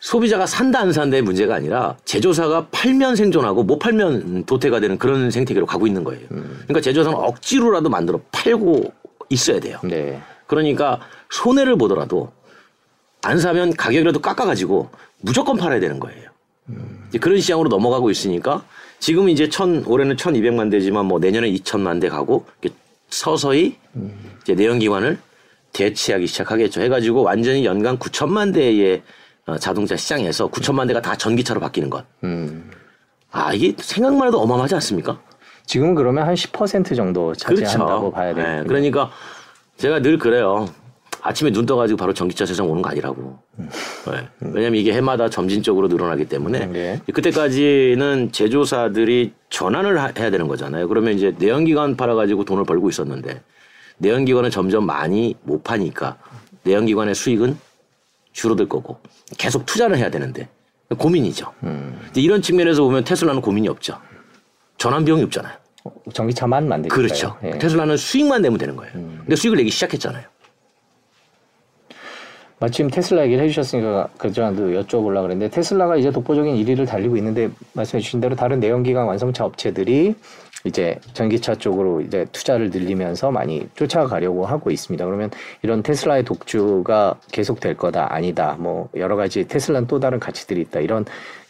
[0.00, 5.66] 소비자가 산다 안 산다의 문제가 아니라 제조사가 팔면 생존하고 못 팔면 도태가 되는 그런 생태계로
[5.66, 6.26] 가고 있는 거예요.
[6.32, 6.60] 음.
[6.64, 8.92] 그러니까 제조사는 억지로라도 만들어 팔고
[9.30, 9.78] 있어야 돼요.
[9.82, 10.20] 네.
[10.46, 11.00] 그러니까
[11.30, 12.32] 손해를 보더라도
[13.22, 16.30] 안 사면 가격이라도 깎아가지고 무조건 팔아야 되는 거예요.
[16.68, 17.04] 음.
[17.08, 18.64] 이제 그런 시장으로 넘어가고 있으니까
[18.98, 22.46] 지금 이제 천 올해는 천이백만 대지만 뭐 내년에 이천만 대 가고
[23.08, 24.12] 서서히 음.
[24.42, 25.18] 이제 내연기관을
[25.76, 26.80] 대체하기 시작하겠죠.
[26.80, 29.02] 해가지고 완전히 연간 구천만 대의
[29.46, 32.04] 어, 자동차 시장에서 구천만 대가 다 전기차로 바뀌는 것.
[32.24, 32.70] 음.
[33.30, 35.20] 아 이게 생각만 해도 어마어마하지 않습니까?
[35.66, 38.12] 지금은 그러면 한 10% 정도 차지한다고 그렇죠.
[38.12, 38.46] 봐야 돼요.
[38.46, 39.10] 네, 그러니까
[39.76, 40.66] 제가 늘 그래요.
[41.20, 43.38] 아침에 눈 떠가지고 바로 전기차 세상 오는 거 아니라고.
[43.58, 43.68] 음.
[44.06, 44.28] 네.
[44.40, 47.00] 왜냐면 이게 해마다 점진적으로 늘어나기 때문에 네.
[47.12, 50.88] 그때까지는 제조사들이 전환을 하, 해야 되는 거잖아요.
[50.88, 53.42] 그러면 이제 내연기관 팔아가지고 돈을 벌고 있었는데
[53.98, 56.16] 내연기관은 점점 많이 못 파니까
[56.64, 57.58] 내연기관의 수익은
[58.32, 58.98] 줄어들 거고
[59.38, 60.48] 계속 투자를 해야 되는데
[60.98, 61.52] 고민이죠.
[61.64, 62.00] 음.
[62.14, 63.98] 이런 측면에서 보면 테슬라는 고민이 없죠.
[64.78, 65.56] 전환 비용이 없잖아요.
[66.12, 67.36] 전기차만 만들니까 그렇죠.
[67.44, 67.50] 예.
[67.58, 68.92] 테슬라는 수익만 내면 되는 거예요.
[68.96, 69.18] 음.
[69.20, 70.24] 근데 수익을 내기 시작했잖아요.
[72.58, 78.20] 마침 테슬라 얘기를 해주셨으니까 그전에도 여쭤보려고 그랬는데 테슬라가 이제 독보적인 1위를 달리고 있는데 말씀해 주신
[78.20, 80.14] 대로 다른 내연기관 완성차 업체들이
[80.64, 85.04] 이제 전기차 쪽으로 이제 투자를 늘리면서 많이 쫓아가려고 하고 있습니다.
[85.04, 85.30] 그러면
[85.62, 90.80] 이런 테슬라의 독주가 계속 될 거다 아니다 뭐 여러 가지 테슬라는 또 다른 가치들이 있다
[90.80, 91.04] 이런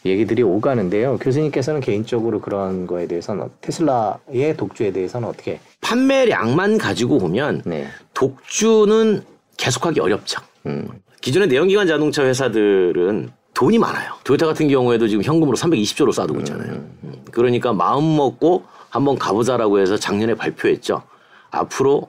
[0.04, 1.18] 얘기들이 오가는데요.
[1.18, 7.86] 교수님께서는 개인적으로 그런 거에 대해서는 테슬라의 독주에 대해서는 어떻게 판매량만 가지고 보면 네.
[8.14, 9.22] 독주는
[9.56, 10.40] 계속하기 어렵죠.
[10.66, 10.88] 음.
[11.20, 14.12] 기존의 내연기관 자동차 회사들은 돈이 많아요.
[14.22, 16.72] 도요타 같은 경우에도 지금 현금으로 320조로 쌓아두고 있잖아요.
[16.72, 16.98] 음.
[17.04, 17.14] 음.
[17.32, 21.02] 그러니까 마음 먹고 한번 가보자라고 해서 작년에 발표했죠.
[21.50, 22.08] 앞으로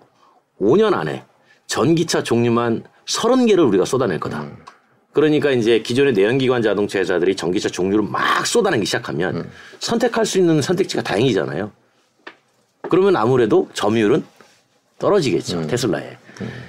[0.60, 1.26] 5년 안에
[1.68, 4.44] 전기차 종류만 30개를 우리가 쏟아낼 거다.
[4.44, 4.58] 음.
[5.14, 9.52] 그러니까 이제 기존의 내연기관 자동차 회사들이 전기차 종류를 막 쏟아내기 시작하면 음.
[9.80, 11.72] 선택할 수 있는 선택지가 다행이잖아요.
[12.90, 14.24] 그러면 아무래도 점유율은
[15.00, 15.60] 떨어지겠죠.
[15.60, 15.68] 음.
[15.68, 16.18] 테슬라에.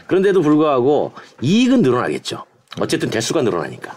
[0.07, 2.45] 그런데도 불구하고 이익은 늘어나겠죠.
[2.81, 3.95] 어쨌든 대수가 늘어나니까.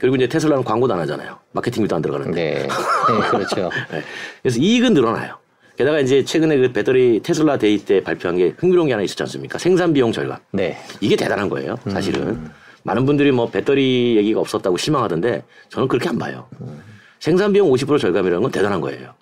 [0.00, 1.38] 그리고 이제 테슬라는 광고도 안 하잖아요.
[1.52, 2.42] 마케팅비도 안 들어가는데.
[2.42, 3.70] 네, 네 그렇죠.
[3.90, 4.02] 네.
[4.42, 5.38] 그래서 이익은 늘어나요.
[5.76, 9.58] 게다가 이제 최근에 그 배터리 테슬라 데이 때 발표한 게 흥미로운 게 하나 있었지 않습니까?
[9.58, 10.38] 생산 비용 절감.
[10.52, 10.78] 네.
[11.00, 11.76] 이게 대단한 거예요.
[11.88, 12.28] 사실은.
[12.28, 12.50] 음.
[12.84, 16.46] 많은 분들이 뭐 배터리 얘기가 없었다고 실망하던데 저는 그렇게 안 봐요.
[16.60, 16.82] 음.
[17.18, 19.14] 생산 비용 50% 절감이라는 건 대단한 거예요.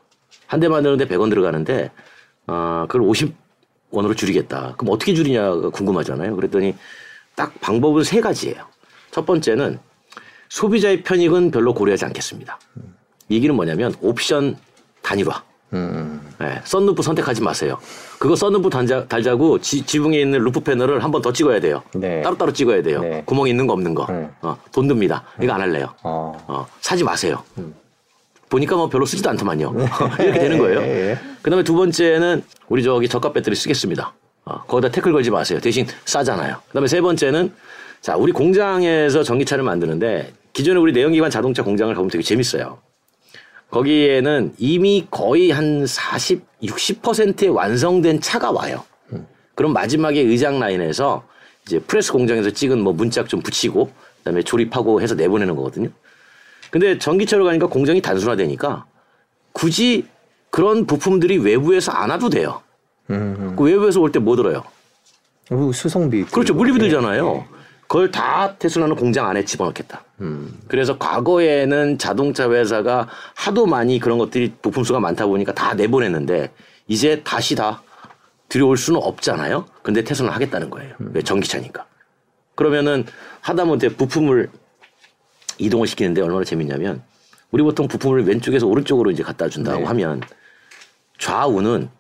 [0.47, 1.91] 한 대 만드는데 100원 들어가는데
[2.47, 4.75] 아, 그걸 50원으로 줄이겠다.
[4.77, 6.37] 그럼 어떻게 줄이냐가 궁금하잖아요.
[6.37, 6.75] 그랬더니
[7.35, 8.67] 딱 방법은 세 가지예요.
[9.13, 9.79] 첫 번째는
[10.51, 12.59] 소비자의 편익은 별로 고려하지 않겠습니다.
[13.31, 14.59] 이 얘기는 뭐냐면 옵션
[15.01, 15.43] 단일화.
[15.73, 16.21] 음.
[16.39, 17.79] 네, 선루프 선택하지 마세요.
[18.19, 21.83] 그거 선루프 달자, 달자고 지, 지붕에 있는 roof 패널을 한 번 더 찍어야 돼요.
[21.95, 22.21] 네.
[22.23, 23.01] 따로따로 찍어야 돼요.
[23.01, 23.23] 네.
[23.25, 24.07] 구멍 있는 거 없는 거.
[24.11, 24.29] 네.
[24.43, 25.23] 어, 돈 듭니다.
[25.41, 25.87] 이거 안 할래요.
[26.03, 26.33] 어.
[26.49, 27.43] 어 사지 마세요.
[27.59, 27.75] 음.
[28.49, 29.73] 보니까 뭐 별로 쓰지도 않더만요.
[29.73, 29.87] 네.
[30.25, 30.81] 이렇게 되는 거예요.
[30.81, 31.19] 예.
[31.41, 34.13] 그 다음에 두 번째는 우리 저기 저가 배터리 쓰겠습니다.
[34.45, 35.59] 어, 거기다 태클 걸지 마세요.
[35.61, 36.57] 대신 싸잖아요.
[36.69, 37.53] 그 다음에 세 번째는
[38.01, 42.79] 자, 우리 공장에서 전기차를 만드는데 기존에 우리 내연기관 자동차 공장을 가보면 되게 재밌어요.
[43.83, 48.85] 거기에는 이미 거의 한 40, 60%의 완성된 차가 와요.
[49.55, 51.25] 그럼 마지막에 의장 라인에서
[51.67, 55.89] 이제 프레스 공장에서 찍은 뭐 문짝 좀 붙이고 그다음에 조립하고 해서 내보내는 거거든요.
[56.71, 58.85] 근데 전기차로 가니까 공정이 단순화되니까
[59.53, 60.07] 굳이
[60.51, 62.63] 그런 부품들이 외부에서 안 와도 돼요.
[63.11, 63.55] 음.
[63.57, 64.63] 그 외부에서 올 때 뭐 들어요?
[65.73, 66.25] 수송비.
[66.27, 66.55] 그렇죠.
[66.55, 67.33] 물리비 들잖아요.
[67.33, 67.47] 네.
[67.93, 70.03] 그걸 다 테슬라는 공장 안에 집어넣겠다.
[70.23, 70.59] 음.
[70.67, 76.51] 그래서 과거에는 자동차 회사가 하도 많이 그런 것들이 부품 수가 많다 보니까 다 내보냈는데
[76.89, 77.83] 이제 다시 다
[78.49, 79.67] 들여올 수는 없잖아요.
[79.83, 80.95] 근데 테슬라는 하겠다는 거예요.
[81.03, 81.11] 음.
[81.13, 81.85] 왜 전기차니까.
[82.55, 83.05] 그러면은
[83.43, 84.49] 하다못해 부품을
[85.59, 87.03] 이동을 시키는데 얼마나 재밌냐면
[87.51, 89.85] 우리 보통 부품을 왼쪽에서 오른쪽으로 이제 갖다 준다고 네.
[89.85, 90.23] 하면
[91.19, 91.91] 좌우는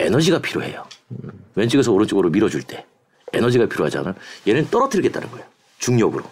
[0.00, 0.84] 에너지가 필요해요.
[1.12, 1.30] 음.
[1.54, 2.84] 왼쪽에서 오른쪽으로 밀어줄 때
[3.32, 4.14] 에너지가 필요하잖아요.
[4.46, 5.44] 얘는 떨어뜨리겠다는 거예요.
[5.78, 6.24] 중력으로.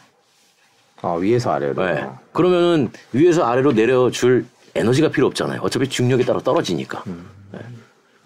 [1.01, 1.84] 아 위에서 아래로.
[1.86, 2.07] 네.
[2.32, 5.61] 그러면은 위에서 아래로 내려줄 에너지가 필요 없잖아요.
[5.62, 7.03] 어차피 중력에 따라 떨어지니까.
[7.07, 7.28] 음.
[7.53, 7.61] 네.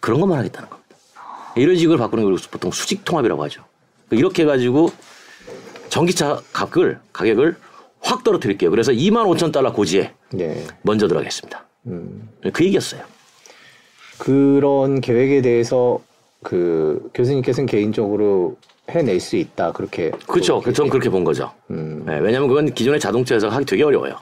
[0.00, 0.96] 그런 것만 하겠다는 겁니다.
[1.54, 3.64] 이런 식으로 바꾸는 걸 보통 수직 통합이라고 하죠.
[4.10, 4.90] 이렇게 해가지고
[5.90, 7.56] 전기차 값을 가격을
[8.00, 8.70] 확 떨어뜨릴게요.
[8.70, 10.66] 그래서 2만 5천 달러 고지에 네.
[10.82, 11.64] 먼저 들어가겠습니다.
[11.86, 12.28] 음.
[12.52, 13.02] 그 얘기였어요.
[14.18, 16.00] 그런 계획에 대해서
[16.42, 18.56] 그 교수님께서는 개인적으로
[18.90, 20.60] 해낼 수 있다 그렇게 그렇죠.
[20.74, 21.52] 전 그렇게 본 거죠.
[21.70, 22.02] 음.
[22.06, 24.14] 네, 왜냐하면 그건 기존의 자동차 회사가 하기 되게 어려워요.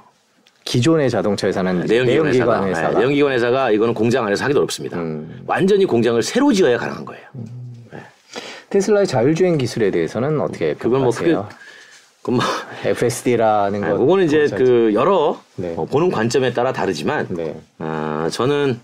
[0.65, 4.99] 기존의 자동차 회사는 내연기관, 회사가, 네, 내연기관 회사가 이거는 공장 안에서 하기도 어렵습니다.
[4.99, 5.43] 음.
[5.47, 7.25] 완전히 공장을 새로 지어야 가능한 거예요.
[7.35, 7.47] 음.
[7.93, 7.99] 네.
[8.69, 11.35] 테슬라의 자율주행 기술에 대해서는 어떻게 그건 뭐 크게
[12.21, 12.45] 그건 뭐
[12.85, 13.97] FSD라는 거.
[13.99, 15.73] 그거는 이제 그 여러 네.
[15.73, 17.59] 뭐 보는 관점에 따라 다르지만 네.
[17.79, 18.79] 아, 저는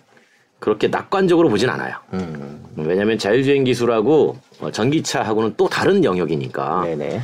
[0.59, 1.97] 그렇게 낙관적으로 보진 않아요.
[2.15, 2.65] 음.
[2.77, 6.83] 왜냐하면 자율주행 기술하고 어, 전기차하고는 또 다른 영역이니까.
[6.85, 7.21] 네네.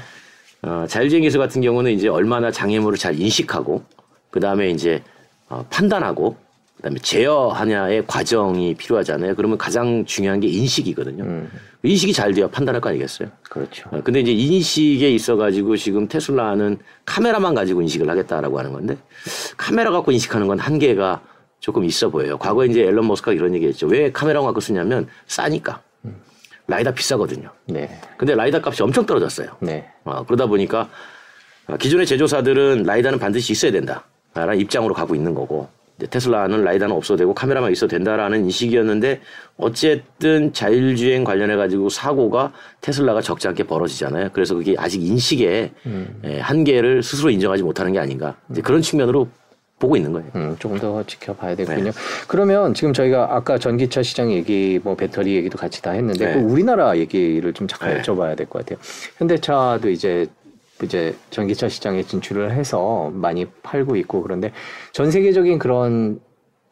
[0.63, 3.83] 어, 자율주행 기술 같은 경우는 이제 얼마나 장애물을 잘 인식하고
[4.31, 5.03] 그 다음에 이제
[5.49, 6.37] 어, 판단하고
[6.77, 9.35] 그다음에 제어하냐의 과정이 필요하잖아요.
[9.35, 11.25] 그러면 가장 중요한 게 인식이거든요.
[11.25, 11.51] 음.
[11.85, 13.29] 인식이 잘 돼야 판단할 거 아니겠어요?
[13.43, 13.89] 그렇죠.
[13.91, 18.97] 어, 근데 이제 인식에 있어 가지고 지금 테슬라는 카메라만 가지고 인식을 하겠다라고 하는 건데
[19.57, 21.23] 카메라 갖고 인식하는 건 한계가
[21.63, 22.37] 조금 있어 보여요.
[22.39, 23.87] 과거에 이제 앨런 머스크가 이런 얘기 했죠.
[23.87, 25.81] 왜 카메라 갖고 쓰냐면 싸니까.
[26.67, 27.51] 라이다 비싸거든요.
[27.67, 27.89] 네.
[28.17, 29.49] 근데 라이다 값이 엄청 떨어졌어요.
[29.61, 29.89] 네.
[30.05, 30.89] 어, 그러다 보니까
[31.79, 34.05] 기존의 제조사들은 라이다는 반드시 있어야 된다.
[34.35, 35.69] 라는 입장으로 가고 있는 거고.
[36.11, 39.21] 테슬라는 라이다는 없어도 되고 카메라만 있어도 된다라는 인식이었는데
[39.57, 44.31] 어쨌든 자율주행 관련해 가지고 사고가 테슬라가 적지 않게 벌어지잖아요.
[44.33, 46.21] 그래서 그게 아직 인식의 음.
[46.25, 48.37] 예, 한계를 스스로 인정하지 못하는 게 아닌가.
[48.51, 49.29] 이제 그런 측면으로
[49.83, 50.31] 보고 있는 거예요.
[50.37, 51.91] 음, 조금 더 지켜봐야 되군요.
[51.91, 51.91] 네.
[52.29, 56.35] 그러면 지금 저희가 아까 전기차 시장 얘기, 뭐 배터리 얘기도 같이 다 했는데 네.
[56.35, 58.01] 그 우리나라 얘기를 좀 잠깐 네.
[58.01, 58.79] 여쭤봐야 될 것 같아요.
[59.19, 60.29] 현대차도 이제
[60.85, 64.53] 이제 전기차 시장에 진출을 해서 많이 팔고 있고 그런데
[64.93, 66.21] 전 세계적인 그런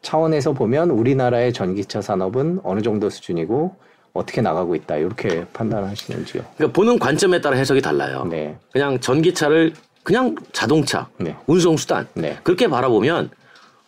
[0.03, 3.75] 차원에서 보면 우리나라의 전기차 산업은 어느 정도 수준이고
[4.13, 6.43] 어떻게 나가고 있다 이렇게 판단하시는지요?
[6.55, 8.25] 그러니까 보는 관점에 따라 해석이 달라요.
[8.29, 8.55] 네.
[8.71, 9.73] 그냥 전기차를
[10.03, 11.35] 그냥 자동차, 네.
[11.45, 12.37] 운송수단 네.
[12.43, 13.29] 그렇게 바라보면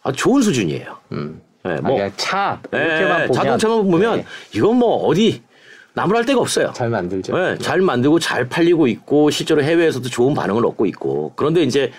[0.04, 0.98] 아, 좋은 수준이에요.
[1.14, 1.42] 음.
[1.64, 4.26] 네, 뭐 아, 차 이렇게만 네, 보면 자동차만 보면 네.
[4.54, 5.42] 이건 뭐 어디
[5.94, 6.74] 나무랄 데가 없어요.
[6.76, 7.38] 잘 만들죠.
[7.38, 11.92] 네, 잘 만들고 잘 팔리고 있고 실제로 해외에서도 좋은 반응을 얻고 있고 그런데 이제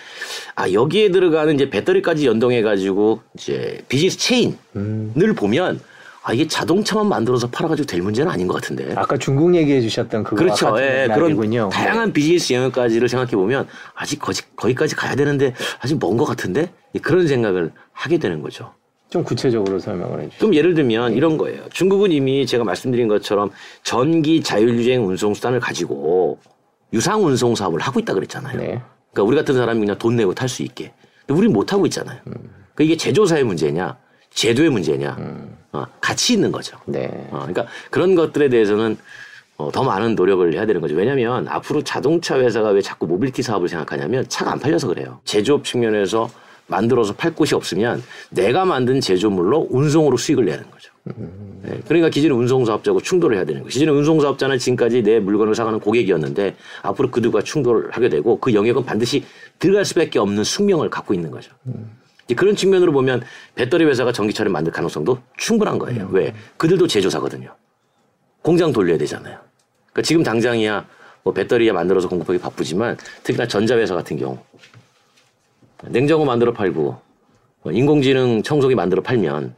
[0.54, 5.34] 아 여기에 들어가는 이제 배터리까지 연동해 가지고 이제 비즈니스 체인을 음.
[5.36, 5.80] 보면
[6.26, 8.94] 아 이게 자동차만 만들어서 팔아가지고 될 문제는 아닌 것 같은데.
[8.96, 10.74] 아까 중국 얘기해 주셨던 그거 그렇죠.
[10.80, 12.12] 예, 그런 다양한 네.
[12.14, 16.72] 비즈니스 영역까지를 생각해 보면 아직 거기, 거기까지 가야 되는데 아직 먼 것 같은데
[17.02, 18.72] 그런 생각을 하게 되는 거죠.
[19.10, 20.40] 좀 구체적으로 설명을 해주세요.
[20.40, 21.60] 좀 예를 들면 이런 거예요.
[21.70, 23.50] 중국은 이미 제가 말씀드린 것처럼
[23.82, 26.38] 전기 자율주행 운송수단을 가지고
[26.94, 28.56] 유상 운송 사업을 하고 있다 그랬잖아요.
[28.56, 28.80] 네.
[29.12, 30.94] 그러니까 우리 같은 사람이 그냥 돈 내고 탈 수 있게.
[31.26, 32.18] 근데 우리는 못 하고 있잖아요.
[32.28, 32.32] 음.
[32.74, 33.98] 그러니까 이게 제조사의 문제냐,
[34.30, 35.53] 제도의 문제냐, 음.
[35.74, 36.78] 어, 같이 있는 거죠.
[36.86, 37.08] 네.
[37.30, 38.96] 어, 그러니까 그런 것들에 대해서는
[39.56, 40.94] 어, 더 많은 노력을 해야 되는 거죠.
[40.94, 45.20] 왜냐하면 앞으로 자동차 회사가 왜 자꾸 모빌티 사업을 생각하냐면 차가 안 팔려서 그래요.
[45.24, 46.30] 제조업 측면에서
[46.68, 50.92] 만들어서 팔 곳이 없으면 내가 만든 제조물로 운송으로 수익을 내는 거죠.
[51.62, 53.72] 네, 그러니까 기존의 운송사업자하고 충돌을 해야 되는 거죠.
[53.72, 59.24] 기존의 운송사업자는 지금까지 내 물건을 사가는 고객이었는데 앞으로 그들과 충돌을 하게 되고 그 영역은 반드시
[59.58, 61.52] 들어갈 수밖에 없는 숙명을 갖고 있는 거죠.
[62.32, 63.22] 그런 측면으로 보면
[63.54, 66.08] 배터리 회사가 전기차를 만들 가능성도 충분한 거예요.
[66.10, 66.32] 왜?
[66.56, 67.54] 그들도 제조사거든요.
[68.40, 69.38] 공장 돌려야 되잖아요.
[69.92, 70.86] 그러니까 지금 당장이야
[71.22, 74.38] 뭐 배터리에 만들어서 공급하기 바쁘지만 특히나 전자회사 같은 경우
[75.88, 76.98] 냉장고 만들어 팔고
[77.62, 79.54] 뭐 인공지능 청소기 만들어 팔면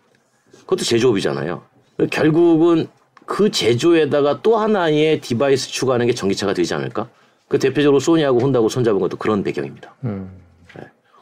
[0.60, 1.62] 그것도 제조업이잖아요.
[2.10, 2.88] 결국은
[3.24, 7.08] 그 제조에다가 또 하나의 device 추가하는 게 전기차가 되지 않을까?
[7.48, 9.94] 그 대표적으로 소니하고 혼다고 손잡은 것도 그런 배경입니다.
[10.04, 10.30] 음.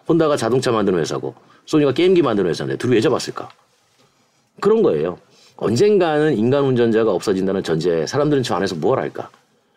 [0.04, 0.08] 네.
[0.08, 1.34] 혼다가 자동차 만드는 회사고
[1.66, 3.48] 소니가 게임기 만드는 회사인데 둘이 왜 잡았을까?
[4.60, 5.18] 그런 거예요.
[5.56, 9.30] 언젠가는 인간 운전자가 없어진다는 전제 사람들은 저 안에서 뭘 할까?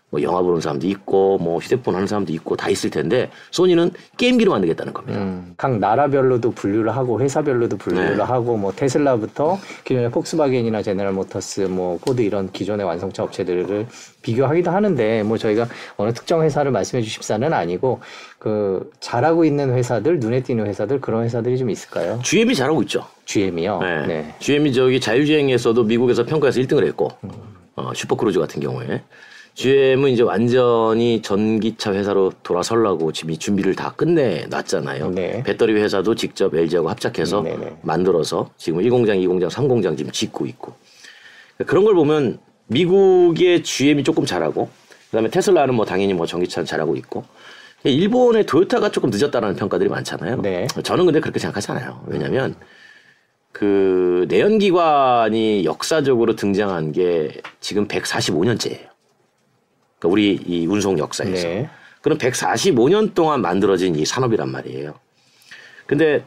[0.10, 4.51] 뭐 영화 보는 사람도 있고 뭐 휴대폰 하는 사람도 있고 다 있을 텐데 소니는 게임기로
[4.51, 5.20] 만들겠다는 겁니다.
[5.20, 8.24] 음, 각 나라별로도 분류를 하고 회사별로도 분류를 네.
[8.24, 13.88] 하고 뭐 테슬라부터 기존의 폭스바겐이나 제네럴 모터스 뭐 포드 이런 기존의 완성차 업체들을
[14.22, 17.99] 비교하기도 하는데 뭐 저희가 어느 특정 회사를 말씀해 주십사는 아니고
[18.39, 22.22] 그 잘하고 있는 회사들 눈에 띄는 회사들 그런 회사들이 좀 있을까요?
[22.24, 23.05] GM이 잘하고 있죠.
[23.26, 23.80] GM이요.
[23.82, 24.08] 네.
[24.08, 24.36] 네.
[24.39, 27.32] GM이 저기 자율주행에서도 미국에서 평가해서 1등을 했고 음.
[27.76, 29.03] 어, 슈퍼크루즈 같은 경우에
[29.58, 35.10] GM은 이제 완전히 전기차 회사로 돌아설라고 지금 이 준비를 다 끝내 놨잖아요.
[35.10, 35.41] 네.
[35.41, 37.58] 배터리 회사도 직접 LG하고 합작해서 네네.
[37.58, 37.78] 네.
[37.82, 40.76] 만들어서 지금 1공장, 2공장, 3공장 지금 짓고 있고.
[41.66, 42.38] 그런 걸 보면
[42.68, 44.70] 미국의 GM이 조금 잘하고
[45.10, 47.24] 그다음에 테슬라는 뭐 당연히 뭐 전기차는 잘하고 있고
[47.84, 50.39] 일본의 토요타가 조금 늦었다라는 평가들이 많잖아요.
[50.43, 50.68] 네.
[50.84, 52.03] 저는 근데 그렇게 생각하지 않아요.
[52.05, 52.53] 왜냐하면
[53.51, 58.97] 그 내연기관이 역사적으로 등장한 게 지금 145년째예요.
[60.00, 61.48] 그러니까 우리 이 운송 역사에서.
[61.48, 61.70] 네.
[62.02, 64.93] 그럼 145년 동안 만들어진 이 산업이란 말이에요.
[65.86, 66.24] 근데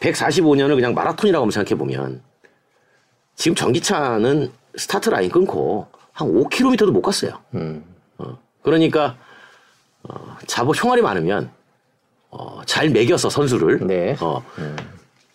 [0.00, 2.22] 145년을 그냥 마라톤이라고 생각해 보면
[3.36, 7.38] 지금 전기차는 스타트 라인 끊고 한 5km도 못 갔어요.
[7.54, 7.84] 음.
[8.18, 9.16] 어, 그러니까
[10.02, 11.50] 어, 자보 총알이 많으면
[12.30, 14.16] 어, 잘 매겨서 선수를 네.
[14.20, 14.76] 어, 음.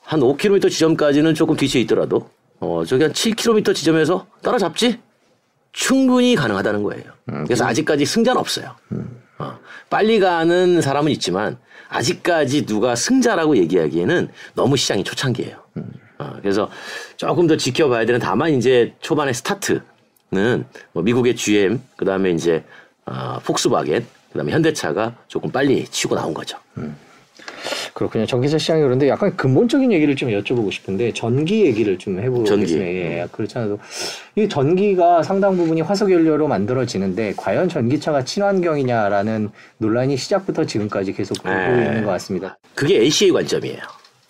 [0.01, 2.30] 한 5km 지점까지는 조금 뒤치에 있더라도
[2.60, 4.99] 어, 저기 한 7km 지점에서 따라잡지
[5.76, 7.03] 충분히 가능하다는 거예요.
[7.30, 8.76] 음, 그래서 아직까지 승자는 없어요.
[8.93, 9.21] 음.
[9.38, 9.59] 어,
[9.89, 11.57] 빨리 가는 사람은 있지만
[11.89, 15.57] 아직까지 누가 승자라고 얘기하기에는 너무 시장이 초창기예요.
[15.76, 15.91] 음.
[16.17, 16.71] 어, 그래서
[17.17, 22.63] 조금 더 지켜봐야 되는 다만 이제 초반에 스타트는 뭐 미국의 GM 그다음에 이제
[23.05, 26.57] 어, 폭스바겐 그다음에 현대차가 조금 빨리 치고 나온 거죠.
[26.78, 26.95] 음.
[27.95, 28.25] 그렇군요.
[28.25, 32.73] 전기차 시장이 그런데 약간 근본적인 얘기를 좀 여쭤보고 싶은데 전기 얘기를 좀 해보겠습니다.
[32.77, 33.79] 예, 그렇잖아도
[34.35, 41.57] 이 전기가 상당 부분이 화석 연료로 만들어지는데 과연 전기차가 친환경이냐라는 논란이 시작부터 지금까지 계속 돌고
[41.57, 41.85] 네.
[41.85, 42.57] 있는 것 같습니다.
[42.73, 43.79] 그게 AC의 관점이에요.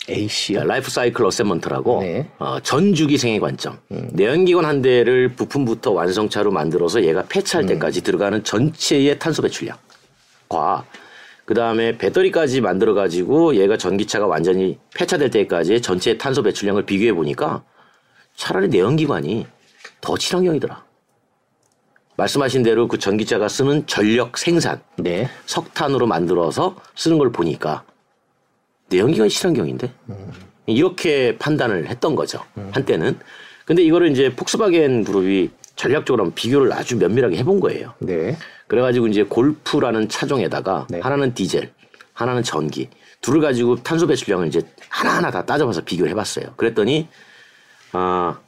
[0.08, 0.64] LCA요?
[0.64, 2.28] life cycle assessment라고 네.
[2.38, 3.80] 어, 전주기 생애 관점.
[3.91, 4.11] 음.
[4.13, 7.68] 내연기관 한 대를 부품부터 완성차로 만들어서 얘가 폐차할 음.
[7.70, 9.76] 때까지 들어가는 전체의 탄소 배출량.
[10.47, 10.86] 과
[11.46, 17.64] 그 다음에 배터리까지 만들어가지고 얘가 전기차가 완전히 폐차될 때까지 전체 탄소 배출량을 비교해 보니까
[18.36, 19.46] 차라리 내연기관이
[20.02, 20.84] 더 친환경이더라.
[22.18, 25.30] 말씀하신 대로 그 전기차가 쓰는 전력 생산, 네.
[25.46, 27.84] 석탄으로 만들어서 쓰는 걸 보니까
[28.89, 30.32] 내연기관이 친환경인데 음.
[30.66, 32.72] 이렇게 판단을 했던 거죠 음.
[32.74, 33.20] 한때는.
[33.66, 37.94] 근데 이거를 이제 폭스바겐 그룹이 전략적으로 비교를 아주 면밀하게 해본 거예요.
[38.00, 38.38] 네.
[38.68, 41.00] 그래가지고 이제 골프라는 차종에다가 네.
[41.00, 41.72] 하나는 디젤,
[42.14, 42.90] 하나는 전기,
[43.22, 46.54] 둘을 가지고 탄소 배출량을 이제 하나하나 다 따져봐서 비교를 해봤어요.
[46.56, 47.08] 그랬더니,
[47.92, 48.40] 아,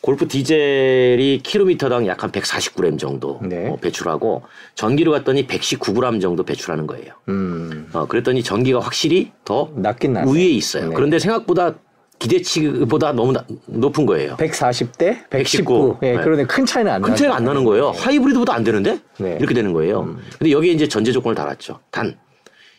[0.00, 3.68] 골프 디젤이 킬로미터당 약 한 149g 정도 네.
[3.68, 4.42] 어, 배출하고
[4.76, 7.12] 전기로 갔더니 119g 정도 배출하는 거예요.
[7.28, 7.88] 음.
[7.92, 10.90] 어, 그랬더니 전기가 확실히 더 낮긴 우위에 있어요.
[10.90, 10.94] 네.
[10.94, 11.74] 그런데 생각보다
[12.18, 14.36] 기대치보다 너무 나, 높은 거예요.
[14.36, 15.98] 140대 119.
[16.02, 16.20] 예, 네.
[16.22, 17.92] 그런데 큰 차이는 안큰 차이가 안 나는 거예요.
[17.92, 17.98] 네.
[18.00, 19.36] 하이브리드보다 안 되는데 네.
[19.38, 20.00] 이렇게 되는 거예요.
[20.02, 20.18] 음.
[20.38, 21.80] 근데 여기에 이제 전제 조건을 달았죠.
[21.90, 22.16] 단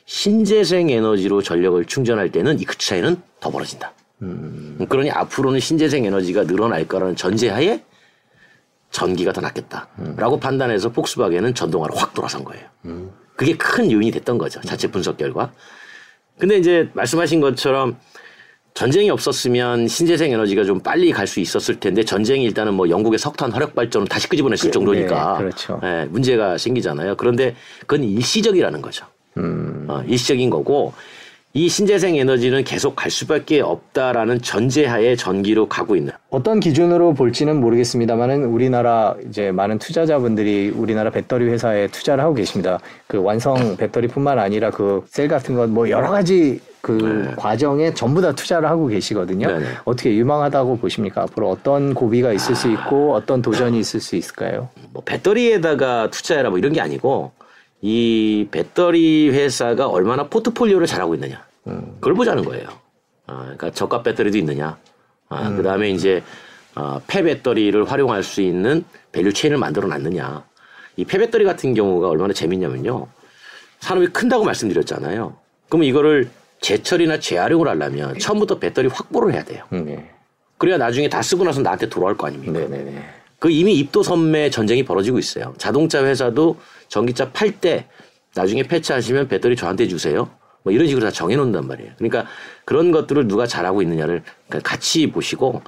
[0.06, 3.94] 신재생 에너지로 전력을 충전할 때는 이 그 차이는 더 벌어진다.
[4.24, 4.86] 음.
[4.90, 7.84] 그러니 앞으로는 신재생 에너지가 늘어날 거라는 전제하에
[8.90, 10.40] 전기가 더 낫겠다라고 음.
[10.40, 12.66] 판단해서 폭스바겐은 전동화로 확 돌아선 거예요.
[12.86, 13.12] 음.
[13.36, 14.60] 그게 큰 요인이 됐던 거죠.
[14.62, 15.52] 자체 분석 결과.
[16.40, 17.98] 근데 이제 말씀하신 것처럼
[18.78, 23.52] 전쟁이 없었으면 신재생 에너지가 좀 빨리 갈 수 있었을 텐데 전쟁이 일단은 뭐 영국의 석탄
[23.52, 25.80] 화력 발전을 다시 끄집어냈을 네, 정도니까 네, 그렇죠.
[25.82, 27.16] 네, 문제가 생기잖아요.
[27.16, 27.56] 그런데
[27.88, 29.08] 그건 일시적이라는 거죠.
[29.38, 29.86] 음.
[29.88, 30.94] 어, 일시적인 거고
[31.54, 36.14] 이 신재생 에너지는 계속 갈 수밖에 없다라는 전제하에 전기로 가고 있는.
[36.30, 42.80] 어떤 기준으로 볼지는 모르겠습니다만은 우리나라 이제 많은 투자자분들이 우리나라 배터리 회사에 투자를 하고 계십니다.
[43.08, 47.36] 그 완성 배터리뿐만 아니라 그 셀 같은 것뭐 여러 가지 그 네.
[47.36, 49.48] 과정에 전부 다 투자를 하고 계시거든요.
[49.48, 49.66] 네네.
[49.84, 51.24] 어떻게 유망하다고 보십니까?
[51.24, 54.70] 앞으로 어떤 고비가 있을 수 있고 어떤 도전이 있을 수 있을까요?
[54.94, 57.34] 뭐 배터리에다가 투자해라 뭐 이런 게 아니고
[57.82, 61.46] 이 배터리 회사가 얼마나 포트폴리오를 잘하고 있느냐
[62.00, 62.68] 그걸 보자는 거예요.
[63.28, 64.78] 아, 그러니까 저가 배터리도 있느냐.
[65.28, 66.24] 아, 그다음에 이제
[66.76, 70.44] 어, 폐 배터리를 활용할 수 있는 value chain을 만들어 놨느냐.
[70.96, 73.08] 이 폐 배터리 같은 경우가 얼마나 재밌냐면요.
[73.82, 75.36] 산업이 큰다고 말씀드렸잖아요.
[75.68, 76.30] 그러면 이거를
[76.62, 79.64] 재처리나 재활용을 하려면 처음부터 배터리 확보를 해야 돼요.
[79.74, 80.10] 음, 네.
[80.58, 82.54] 그래야 나중에 다 쓰고 나서 나한테 돌아올 거 아닙니까?
[82.60, 83.04] 네네네.
[83.40, 85.54] 그 이미 입도 선매 전쟁이 벌어지고 있어요.
[85.58, 87.86] 자동차 회사도 전기차 팔 때
[88.36, 90.30] 나중에 폐차하시면 배터리 저한테 주세요.
[90.64, 91.92] 뭐 이런 식으로 다 정해놓는단 말이에요.
[91.98, 92.26] 그러니까
[92.66, 95.62] 그런 것들을 누가 잘하고 있느냐를 그러니까 같이 보시고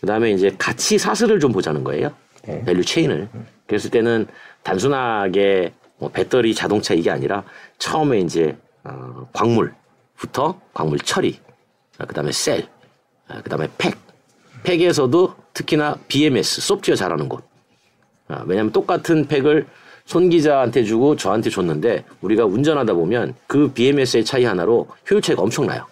[0.00, 2.12] 그다음에 이제 가치 사슬을 좀 보자는 거예요.
[2.46, 2.62] 네.
[2.64, 3.28] value chain을.
[3.66, 4.26] 그랬을 때는
[4.62, 7.42] 단순하게 뭐 배터리 자동차 이게 아니라
[7.78, 9.74] 처음에 이제 어, 광물
[10.16, 11.38] 부터 광물 처리,
[11.98, 12.66] 아, 그다음에 셀,
[13.28, 13.96] 아, 그다음에 팩.
[14.62, 17.44] 팩에서도 특히나 BMS 소프트웨어 잘하는 곳.
[18.28, 19.66] 아, 왜냐하면 똑같은 팩을
[20.04, 25.84] 손 기자한테 주고 저한테 줬는데 우리가 운전하다 보면 그 BMS의 차이 하나로 효율 차이가 엄청나요.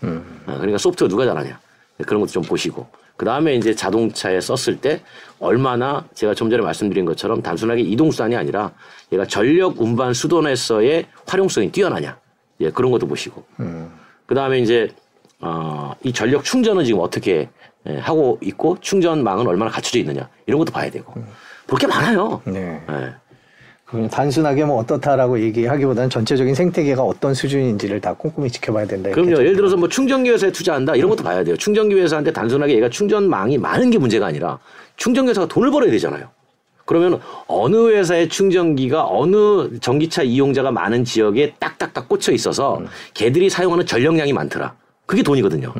[0.46, 1.60] 아, 그러니까 소프트웨어 누가 잘하냐
[2.06, 5.00] 그런 것도 좀 보시고 그 다음에 이제 자동차에 썼을 때
[5.38, 8.72] 얼마나 제가 좀 전에 말씀드린 것처럼 단순하게 이동수단이 아니라
[9.12, 12.18] 얘가 전력 운반 수도에서의 활용성이 뛰어나냐
[12.60, 13.44] 예 그런 것도 보시고
[14.26, 14.88] 그 다음에 이제
[15.40, 17.48] 어, 이 전력 충전은 지금 어떻게
[17.86, 21.12] 예, 하고 있고 충전망은 얼마나 갖춰져 있느냐 이런 것도 봐야 되고
[21.66, 22.40] 볼 게 많아요.
[22.46, 22.80] 네.
[22.90, 23.12] 예.
[23.84, 29.10] 그냥 단순하게 뭐 어떻다라고 얘기하기보다는 전체적인 생태계가 어떤 수준인지를 다 꼼꼼히 지켜봐야 된다.
[29.10, 29.34] 그럼요.
[29.34, 31.56] 좀 예를 들어서 뭐 충전기 회사에 투자한다 이런 것도 봐야 돼요.
[31.58, 34.58] 충전기 회사한테 단순하게 얘가 충전망이 많은 게 문제가 아니라
[34.96, 36.28] 충전기 회사가 돈을 벌어야 되잖아요.
[36.84, 42.82] 그러면 어느 회사의 충전기가 어느 전기차 이용자가 많은 지역에 딱딱딱 꽂혀 있어서
[43.14, 44.74] 걔들이 사용하는 전력량이 많더라.
[45.06, 45.72] 그게 돈이거든요.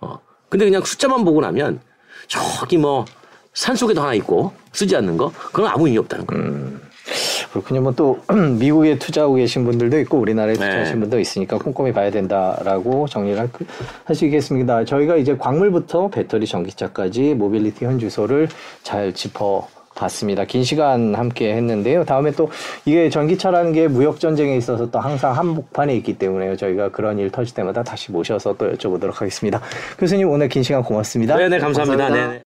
[0.00, 0.18] 어.
[0.48, 1.80] 근데 그냥 숫자만 보고 나면
[2.26, 3.04] 저기 뭐
[3.54, 6.88] 산속에도 하나 있고 쓰지 않는 거 그건 아무 의미 없다는 거예요.
[7.50, 7.80] 그렇군요.
[7.80, 8.20] 뭐 또
[8.58, 10.60] 미국에 투자하고 계신 분들도 있고 우리나라에 네.
[10.60, 13.48] 투자하신 분도 있으니까 꼼꼼히 봐야 된다라고 정리를
[14.04, 14.84] 할수 있겠습니다.
[14.84, 18.48] 저희가 이제 광물부터 배터리 전기차까지 모빌리티 현주소를
[18.82, 19.66] 잘 짚어
[19.98, 20.44] 봤습니다.
[20.44, 22.04] 긴 시간 함께 했는데요.
[22.04, 22.50] 다음에 또
[22.84, 26.56] 이게 전기차라는 게 무역 전쟁에 있어서 또 항상 한복판에 있기 때문에요.
[26.56, 29.60] 저희가 그런 일 터질 때마다 다시 모셔서 또 여쭤보도록 하겠습니다.
[29.98, 31.36] 교수님 오늘 긴 시간 고맙습니다.
[31.36, 32.08] 네네 감사합니다.
[32.08, 32.47] 네네.